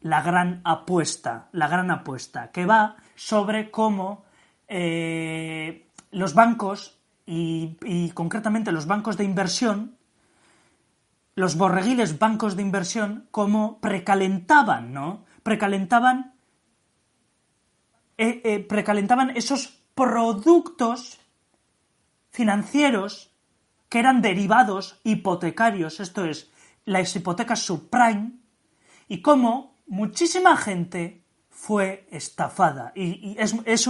[0.00, 1.48] La Gran Apuesta.
[1.52, 4.24] La Gran Apuesta, que va sobre cómo
[4.68, 10.00] eh, los bancos y concretamente los bancos de inversión
[11.40, 15.24] los borreguiles bancos de inversión como precalentaban, ¿no?
[15.42, 16.34] Precalentaban,
[18.18, 21.18] eh, eh, precalentaban esos productos
[22.30, 23.32] financieros
[23.88, 26.50] que eran derivados hipotecarios, esto es,
[26.84, 28.32] las hipotecas subprime,
[29.08, 32.92] y cómo muchísima gente fue estafada.
[32.94, 33.36] Y,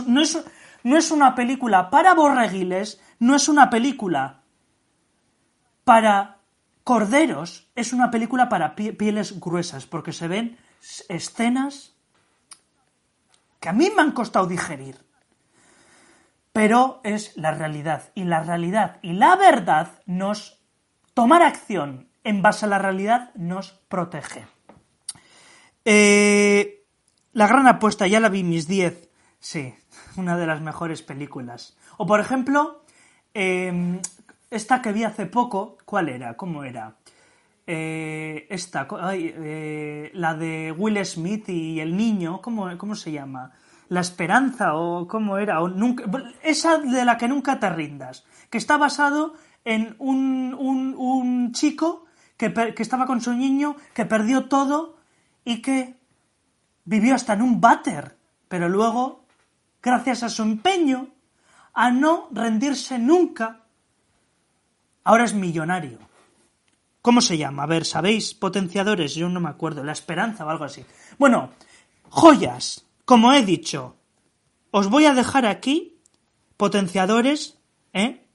[0.07, 0.45] no, es,
[0.83, 4.43] no es una película para borreguiles, no es una película
[5.85, 6.41] para
[6.85, 10.59] Corderos es una película para pieles gruesas porque se ven
[11.09, 11.95] escenas
[13.61, 14.99] que a mí me han costado digerir.
[16.53, 18.11] Pero es la realidad.
[18.15, 20.59] Y la realidad y la verdad nos...
[21.15, 24.47] Tomar acción en base a la realidad nos protege.
[25.93, 26.87] Eh,
[27.33, 29.11] la gran apuesta, ya la vi mis 10.
[29.41, 29.75] Sí,
[30.17, 31.77] una de las mejores películas.
[31.99, 32.85] O por ejemplo,
[33.35, 34.01] em,
[34.53, 36.37] esta que vi hace poco, ¿cuál era?
[36.37, 36.95] ¿Cómo era?
[37.67, 43.51] Eh, esta, eh, la de Will Smith y el niño, ¿cómo, ¿cómo, se llama?
[43.89, 46.05] La esperanza o cómo era, o nunca,
[46.45, 49.35] esa de la que nunca te rindas, que está basado
[49.65, 52.05] en un, un, chico
[52.37, 55.00] que, que, estaba con su niño, que perdió todo
[55.51, 55.97] y que
[56.85, 58.17] vivió hasta en un váter,
[58.49, 59.25] pero luego,
[59.83, 61.09] gracias a su empeño,
[61.73, 63.61] a no rendirse nunca,
[65.05, 65.99] Ahora es millonario.
[67.03, 67.63] ¿Cómo se llama?
[67.63, 68.35] A ver, ¿sabéis?
[68.35, 69.83] Potenciadores, yo no me acuerdo.
[69.83, 70.85] La esperanza o algo así.
[71.19, 71.51] Bueno,
[72.11, 72.85] joyas.
[73.05, 73.97] Como he dicho,
[74.71, 75.99] os voy a dejar aquí
[76.57, 77.59] potenciadores,
[77.93, 78.27] ¿eh?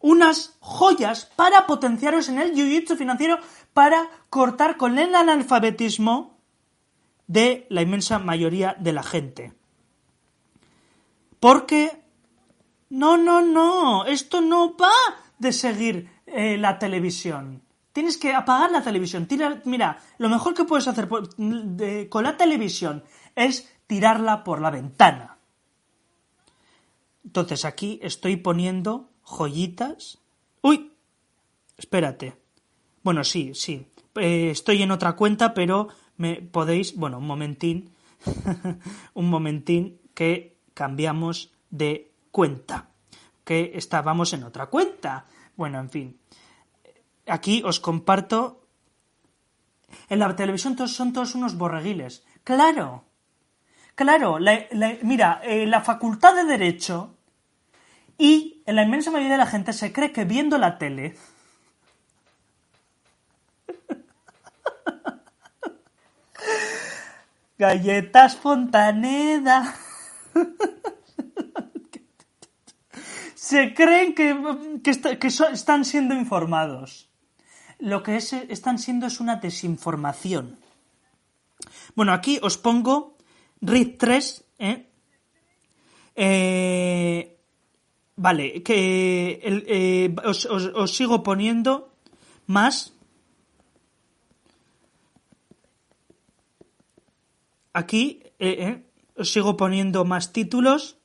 [0.00, 3.38] Unas joyas para potenciaros en el jiu financiero
[3.72, 6.39] para cortar con el analfabetismo
[7.30, 9.54] de la inmensa mayoría de la gente.
[11.38, 12.02] Porque...
[12.88, 14.90] No, no, no, esto no va
[15.38, 17.62] de seguir eh, la televisión.
[17.92, 19.28] Tienes que apagar la televisión.
[19.64, 23.04] mira, lo mejor que puedes hacer con la televisión
[23.36, 25.38] es tirarla por la ventana.
[27.24, 30.18] Entonces aquí estoy poniendo joyitas.
[30.62, 30.94] ¡Uy!
[31.76, 32.36] Espérate.
[33.04, 33.86] Bueno, sí, sí.
[34.16, 35.90] Eh, estoy en otra cuenta, pero
[36.20, 36.94] me podéis.
[36.96, 37.96] Bueno, un momentín.
[39.14, 42.90] un momentín que cambiamos de cuenta,
[43.42, 45.24] que estábamos en otra cuenta.
[45.56, 46.20] Bueno, en fin.
[47.26, 48.68] Aquí os comparto.
[50.08, 52.22] En la televisión todos, son todos unos borreguiles.
[52.44, 53.04] Claro.
[53.94, 54.38] Claro.
[55.02, 57.16] mira, eh, la facultad de Derecho
[58.18, 61.16] y en la inmensa mayoría de la gente se cree que viendo la tele
[67.60, 69.76] Galletas Fontaneda.
[73.34, 74.32] Se creen que,
[75.52, 77.10] están siendo informados.
[77.78, 80.58] Lo que están siendo es una desinformación.
[81.94, 83.18] Bueno, aquí os pongo
[83.60, 84.44] RIT 3.
[84.58, 84.86] ¿eh?
[86.16, 87.36] Eh,
[88.16, 91.92] vale, que eh, os sigo poniendo
[92.46, 92.94] más
[97.72, 98.82] aquí eh,
[99.18, 100.96] eh, sigo poniendo más títulos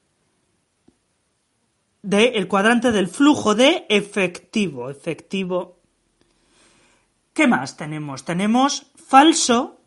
[2.02, 4.90] del el cuadrante del flujo de efectivo.
[4.90, 5.80] Efectivo.
[7.34, 8.24] ¿Qué más tenemos?
[8.24, 9.82] Tenemos falso,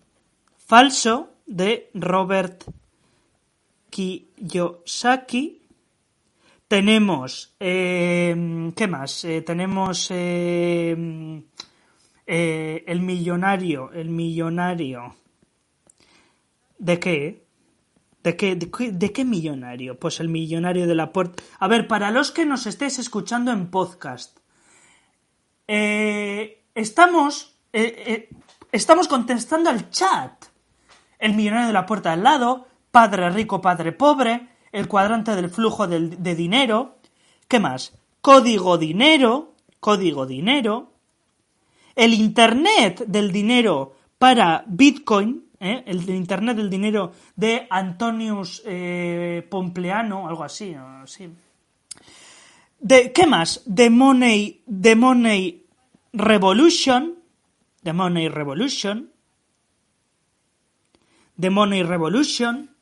[0.59, 2.65] falso de Robert
[3.91, 5.63] Kiyosaki.
[6.67, 9.27] Tenemos, eh, ¿qué más?
[9.47, 11.45] tenemos el
[12.27, 15.15] millonario, el millonario
[16.79, 17.47] ¿De qué?
[18.23, 19.99] ¿De qué, de qué, millonario?
[19.99, 21.43] Pues el millonario de la puerta.
[21.59, 24.39] A ver, para los que nos estéis escuchando en podcast,
[25.67, 28.37] eh, estamos, eh, eh,
[28.73, 30.45] estamos contestando al chat.
[31.19, 35.87] El millonario de la puerta al lado, padre rico, padre pobre, el cuadrante del flujo
[35.87, 36.99] de dinero.
[37.49, 37.95] ¿Qué más?
[38.21, 40.93] Código dinero, código dinero.
[41.97, 45.83] El Internet del dinero para Bitcoin, ¿eh?
[45.87, 50.75] el Internet del dinero de Antonius eh, Pompleano, algo así,
[52.79, 53.63] De, ¿Qué más?
[53.73, 55.67] The Money, The Money
[56.13, 57.19] Revolution,
[57.83, 59.11] The Money Revolution,
[61.39, 62.75] The Money Revolution.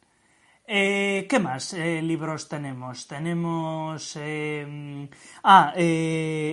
[0.69, 3.07] Eh, ¿Qué más libros tenemos?
[3.07, 4.19] Tenemos...
[5.45, 5.73] ah,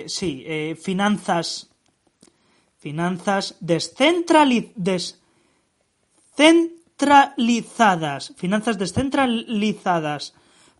[0.06, 1.70] sí, Finanzas...
[2.78, 5.23] Finanzas descentralizadas
[6.35, 10.34] centralizadas, finanzas descentralizadas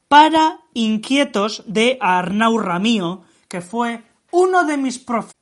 [0.08, 5.34] para inquietos de Arnau Ramío, que fue uno de mis profesores.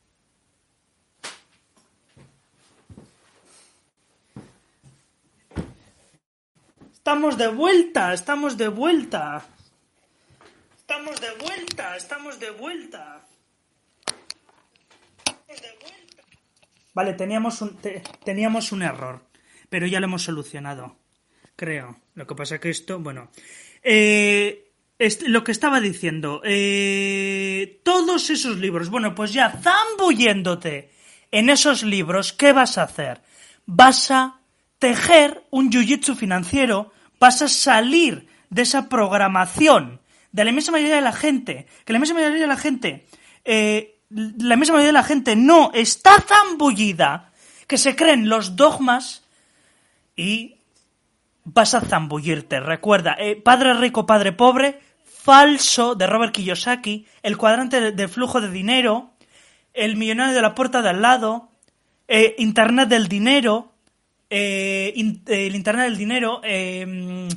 [6.93, 9.43] Estamos de vuelta, estamos de vuelta.
[10.77, 13.25] Estamos de vuelta, estamos de vuelta.
[16.93, 17.77] Vale, teníamos un,
[18.23, 19.30] teníamos un error
[19.71, 20.97] pero ya lo hemos solucionado,
[21.55, 21.97] creo.
[22.13, 23.31] Lo que pasa que esto, bueno,
[23.81, 24.73] eh,
[25.27, 30.91] lo que estaba diciendo, eh, todos esos libros, bueno, pues ya zambulléndote
[31.31, 33.21] en esos libros, ¿qué vas a hacer?
[33.65, 34.41] Vas a
[34.77, 40.01] tejer un jiu-jitsu financiero, vas a salir de esa programación
[40.33, 43.07] de la inmensa mayoría de la gente, que la inmensa mayoría de la gente,
[43.45, 47.31] eh, la inmensa mayoría de la gente no está zambullida,
[47.67, 49.20] que se creen los dogmas
[50.21, 50.57] y
[51.43, 52.59] vas a zambullirte.
[52.59, 58.51] Recuerda, eh, Padre Rico, Padre Pobre, Falso de Robert Kiyosaki, El cuadrante del flujo de
[58.51, 59.13] dinero,
[59.73, 61.49] El millonario de la puerta de al lado,
[62.07, 63.71] eh, Internet del dinero,
[64.29, 67.27] eh, el Internet del dinero, em,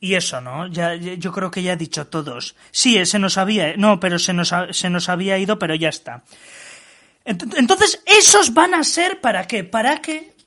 [0.00, 0.66] y eso, ¿no?
[0.66, 2.56] Ya, yo creo que ya he dicho todos.
[2.72, 6.24] Sí, se nos había, no, pero se nos, se nos había ido, pero ya está.
[7.24, 9.62] Entonces, esos van a ser para qué?
[9.62, 10.37] Para que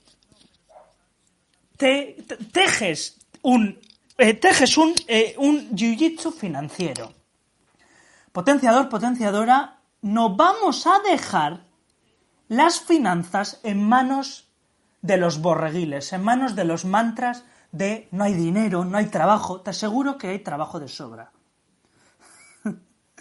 [2.51, 3.79] tejes un,
[4.17, 7.13] eh, tejes un, eh, un jiu-jitsu financiero.
[8.31, 11.65] Potenciador, potenciadora, no vamos a dejar
[12.47, 14.49] las finanzas en manos
[15.01, 19.61] de los borreguiles, en manos de los mantras de no hay dinero, no hay trabajo.
[19.61, 21.31] Te aseguro que hay trabajo de sobra.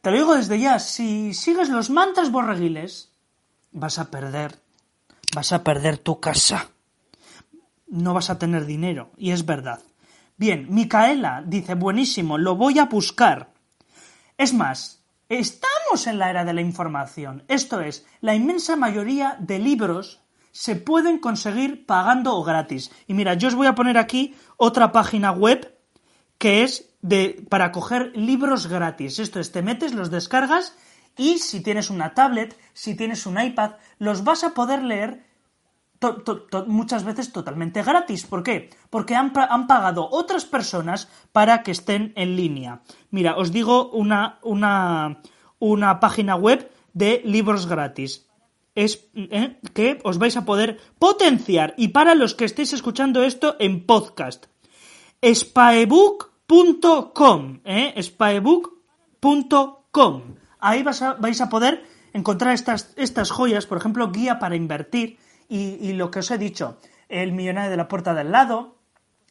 [0.00, 3.10] Te lo digo desde ya, si sigues los mantras borreguiles,
[3.72, 4.58] vas a perder,
[5.34, 6.68] vas a perder tu casa
[7.94, 9.12] no vas a tener dinero.
[9.16, 9.80] Y es verdad.
[10.36, 13.52] Bien, Micaela dice, buenísimo, lo voy a buscar.
[14.36, 17.44] Es más, estamos en la era de la información.
[17.46, 22.90] Esto es, la inmensa mayoría de libros se pueden conseguir pagando o gratis.
[23.06, 25.78] Y mira, yo os voy a poner aquí otra página web
[26.38, 29.20] que es de, para coger libros gratis.
[29.20, 30.76] Esto es, te metes, los descargas
[31.16, 35.24] y si tienes una tablet, si tienes un iPad, los vas a poder leer
[36.66, 38.24] muchas veces totalmente gratis.
[38.26, 38.70] ¿Por qué?
[38.90, 42.82] Porque han, pa- han pagado otras personas para que estén en línea.
[43.10, 45.20] Mira, os digo una, una,
[45.58, 48.26] una página web de libros gratis.
[48.74, 51.74] Es eh, que os vais a poder potenciar.
[51.76, 54.46] Y para los que estéis escuchando esto en podcast,
[55.24, 57.94] spaebook.com, ¿eh?
[58.02, 60.22] spaebook.com.
[60.60, 65.18] Ahí vais a poder encontrar estas, estas joyas, por ejemplo, guía para invertir
[65.48, 68.78] y, lo que os he dicho, el millonario de la puerta del lado,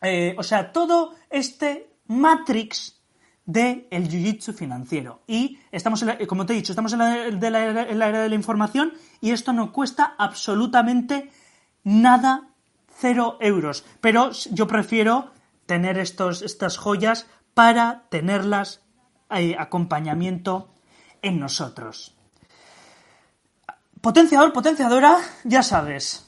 [0.01, 3.01] eh, o sea, todo este matrix
[3.45, 5.21] del el jiu-jitsu financiero.
[5.27, 7.39] Y estamos, en la- como te he dicho, estamos en la, en
[7.99, 11.29] la era de la información y esto no cuesta absolutamente
[11.83, 12.49] nada,
[12.95, 13.85] cero euros.
[14.01, 15.31] Pero yo prefiero
[15.65, 18.81] tener estos, estas joyas para tenerlas
[19.29, 20.69] eh, acompañamiento
[21.21, 22.12] en nosotros.
[24.03, 26.25] Potenciador, potenciadora, ya sabes.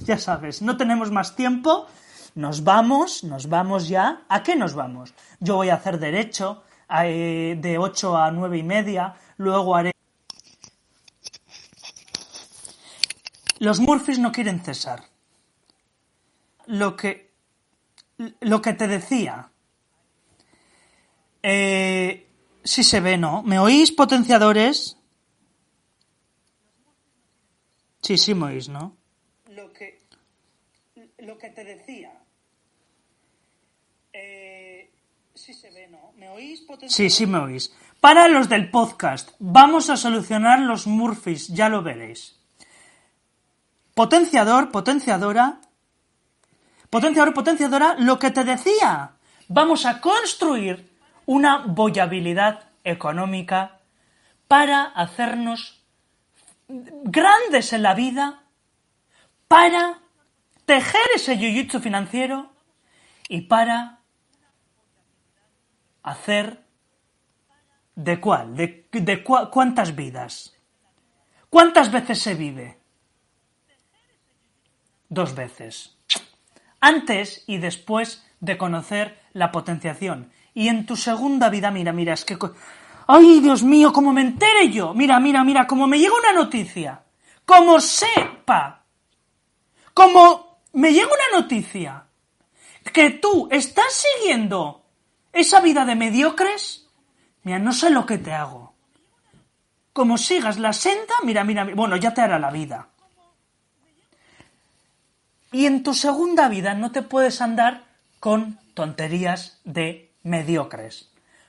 [0.00, 1.86] Ya sabes, no tenemos más tiempo.
[2.34, 4.24] Nos vamos, nos vamos ya.
[4.28, 5.14] ¿A qué nos vamos?
[5.38, 6.64] Yo voy a hacer derecho
[7.04, 9.14] eh, de 8 a 9 y media.
[9.36, 9.92] Luego haré.
[13.60, 15.04] Los Murphys no quieren cesar.
[16.66, 17.30] Lo que.
[18.40, 19.52] Lo que te decía.
[21.44, 22.28] Eh,
[22.64, 23.44] sí se ve, ¿no?
[23.44, 24.97] ¿Me oís, potenciadores?
[28.08, 28.96] Sí, sí me oís, ¿no?
[29.50, 30.00] Lo que,
[31.18, 32.10] lo que te decía.
[34.14, 34.90] Eh,
[35.34, 36.12] sí se ve, ¿no?
[36.16, 37.70] ¿Me oís, Sí, sí me oís.
[38.00, 42.40] Para los del podcast, vamos a solucionar los Murphys, ya lo veréis.
[43.92, 45.60] Potenciador, potenciadora.
[46.88, 49.16] Potenciador, potenciadora, lo que te decía.
[49.48, 53.80] Vamos a construir una boyabilidad económica
[54.48, 55.77] para hacernos
[56.68, 58.44] grandes en la vida
[59.48, 60.00] para
[60.66, 62.52] tejer ese jiu-jitsu financiero
[63.28, 64.00] y para
[66.02, 66.62] hacer
[67.94, 70.54] de cuál, de, de cuántas vidas,
[71.50, 72.78] cuántas veces se vive.
[75.08, 75.96] Dos veces.
[76.80, 80.30] Antes y después de conocer la potenciación.
[80.54, 82.38] Y en tu segunda vida, mira, mira, es que...
[83.10, 84.92] ¡Ay, Dios mío, cómo me entere yo!
[84.92, 87.02] Mira, mira, mira, como me llega una noticia.
[87.46, 88.84] Como sepa.
[89.94, 92.04] Como me llega una noticia.
[92.92, 94.84] Que tú estás siguiendo
[95.32, 96.86] esa vida de mediocres.
[97.44, 98.74] Mira, no sé lo que te hago.
[99.94, 102.88] Como sigas la senda, mira, mira, mira, bueno, ya te hará la vida.
[105.50, 107.86] Y en tu segunda vida no te puedes andar
[108.20, 111.07] con tonterías de mediocres.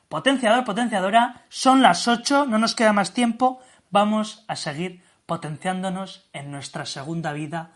[0.09, 3.59] Potenciador, potenciadora, son las 8, no nos queda más tiempo.
[3.91, 7.73] Vamos a seguir potenciándonos en nuestra segunda vida.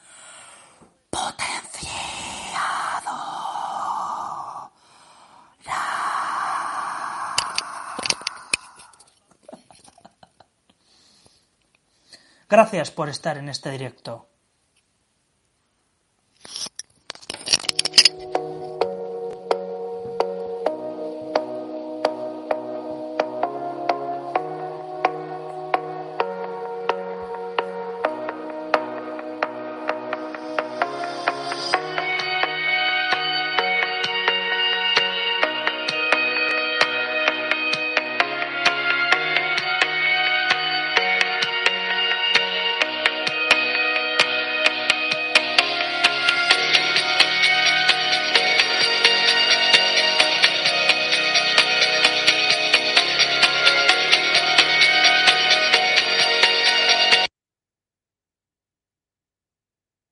[1.12, 1.64] Potenciado.
[12.50, 14.28] Gracias por estar en este directo.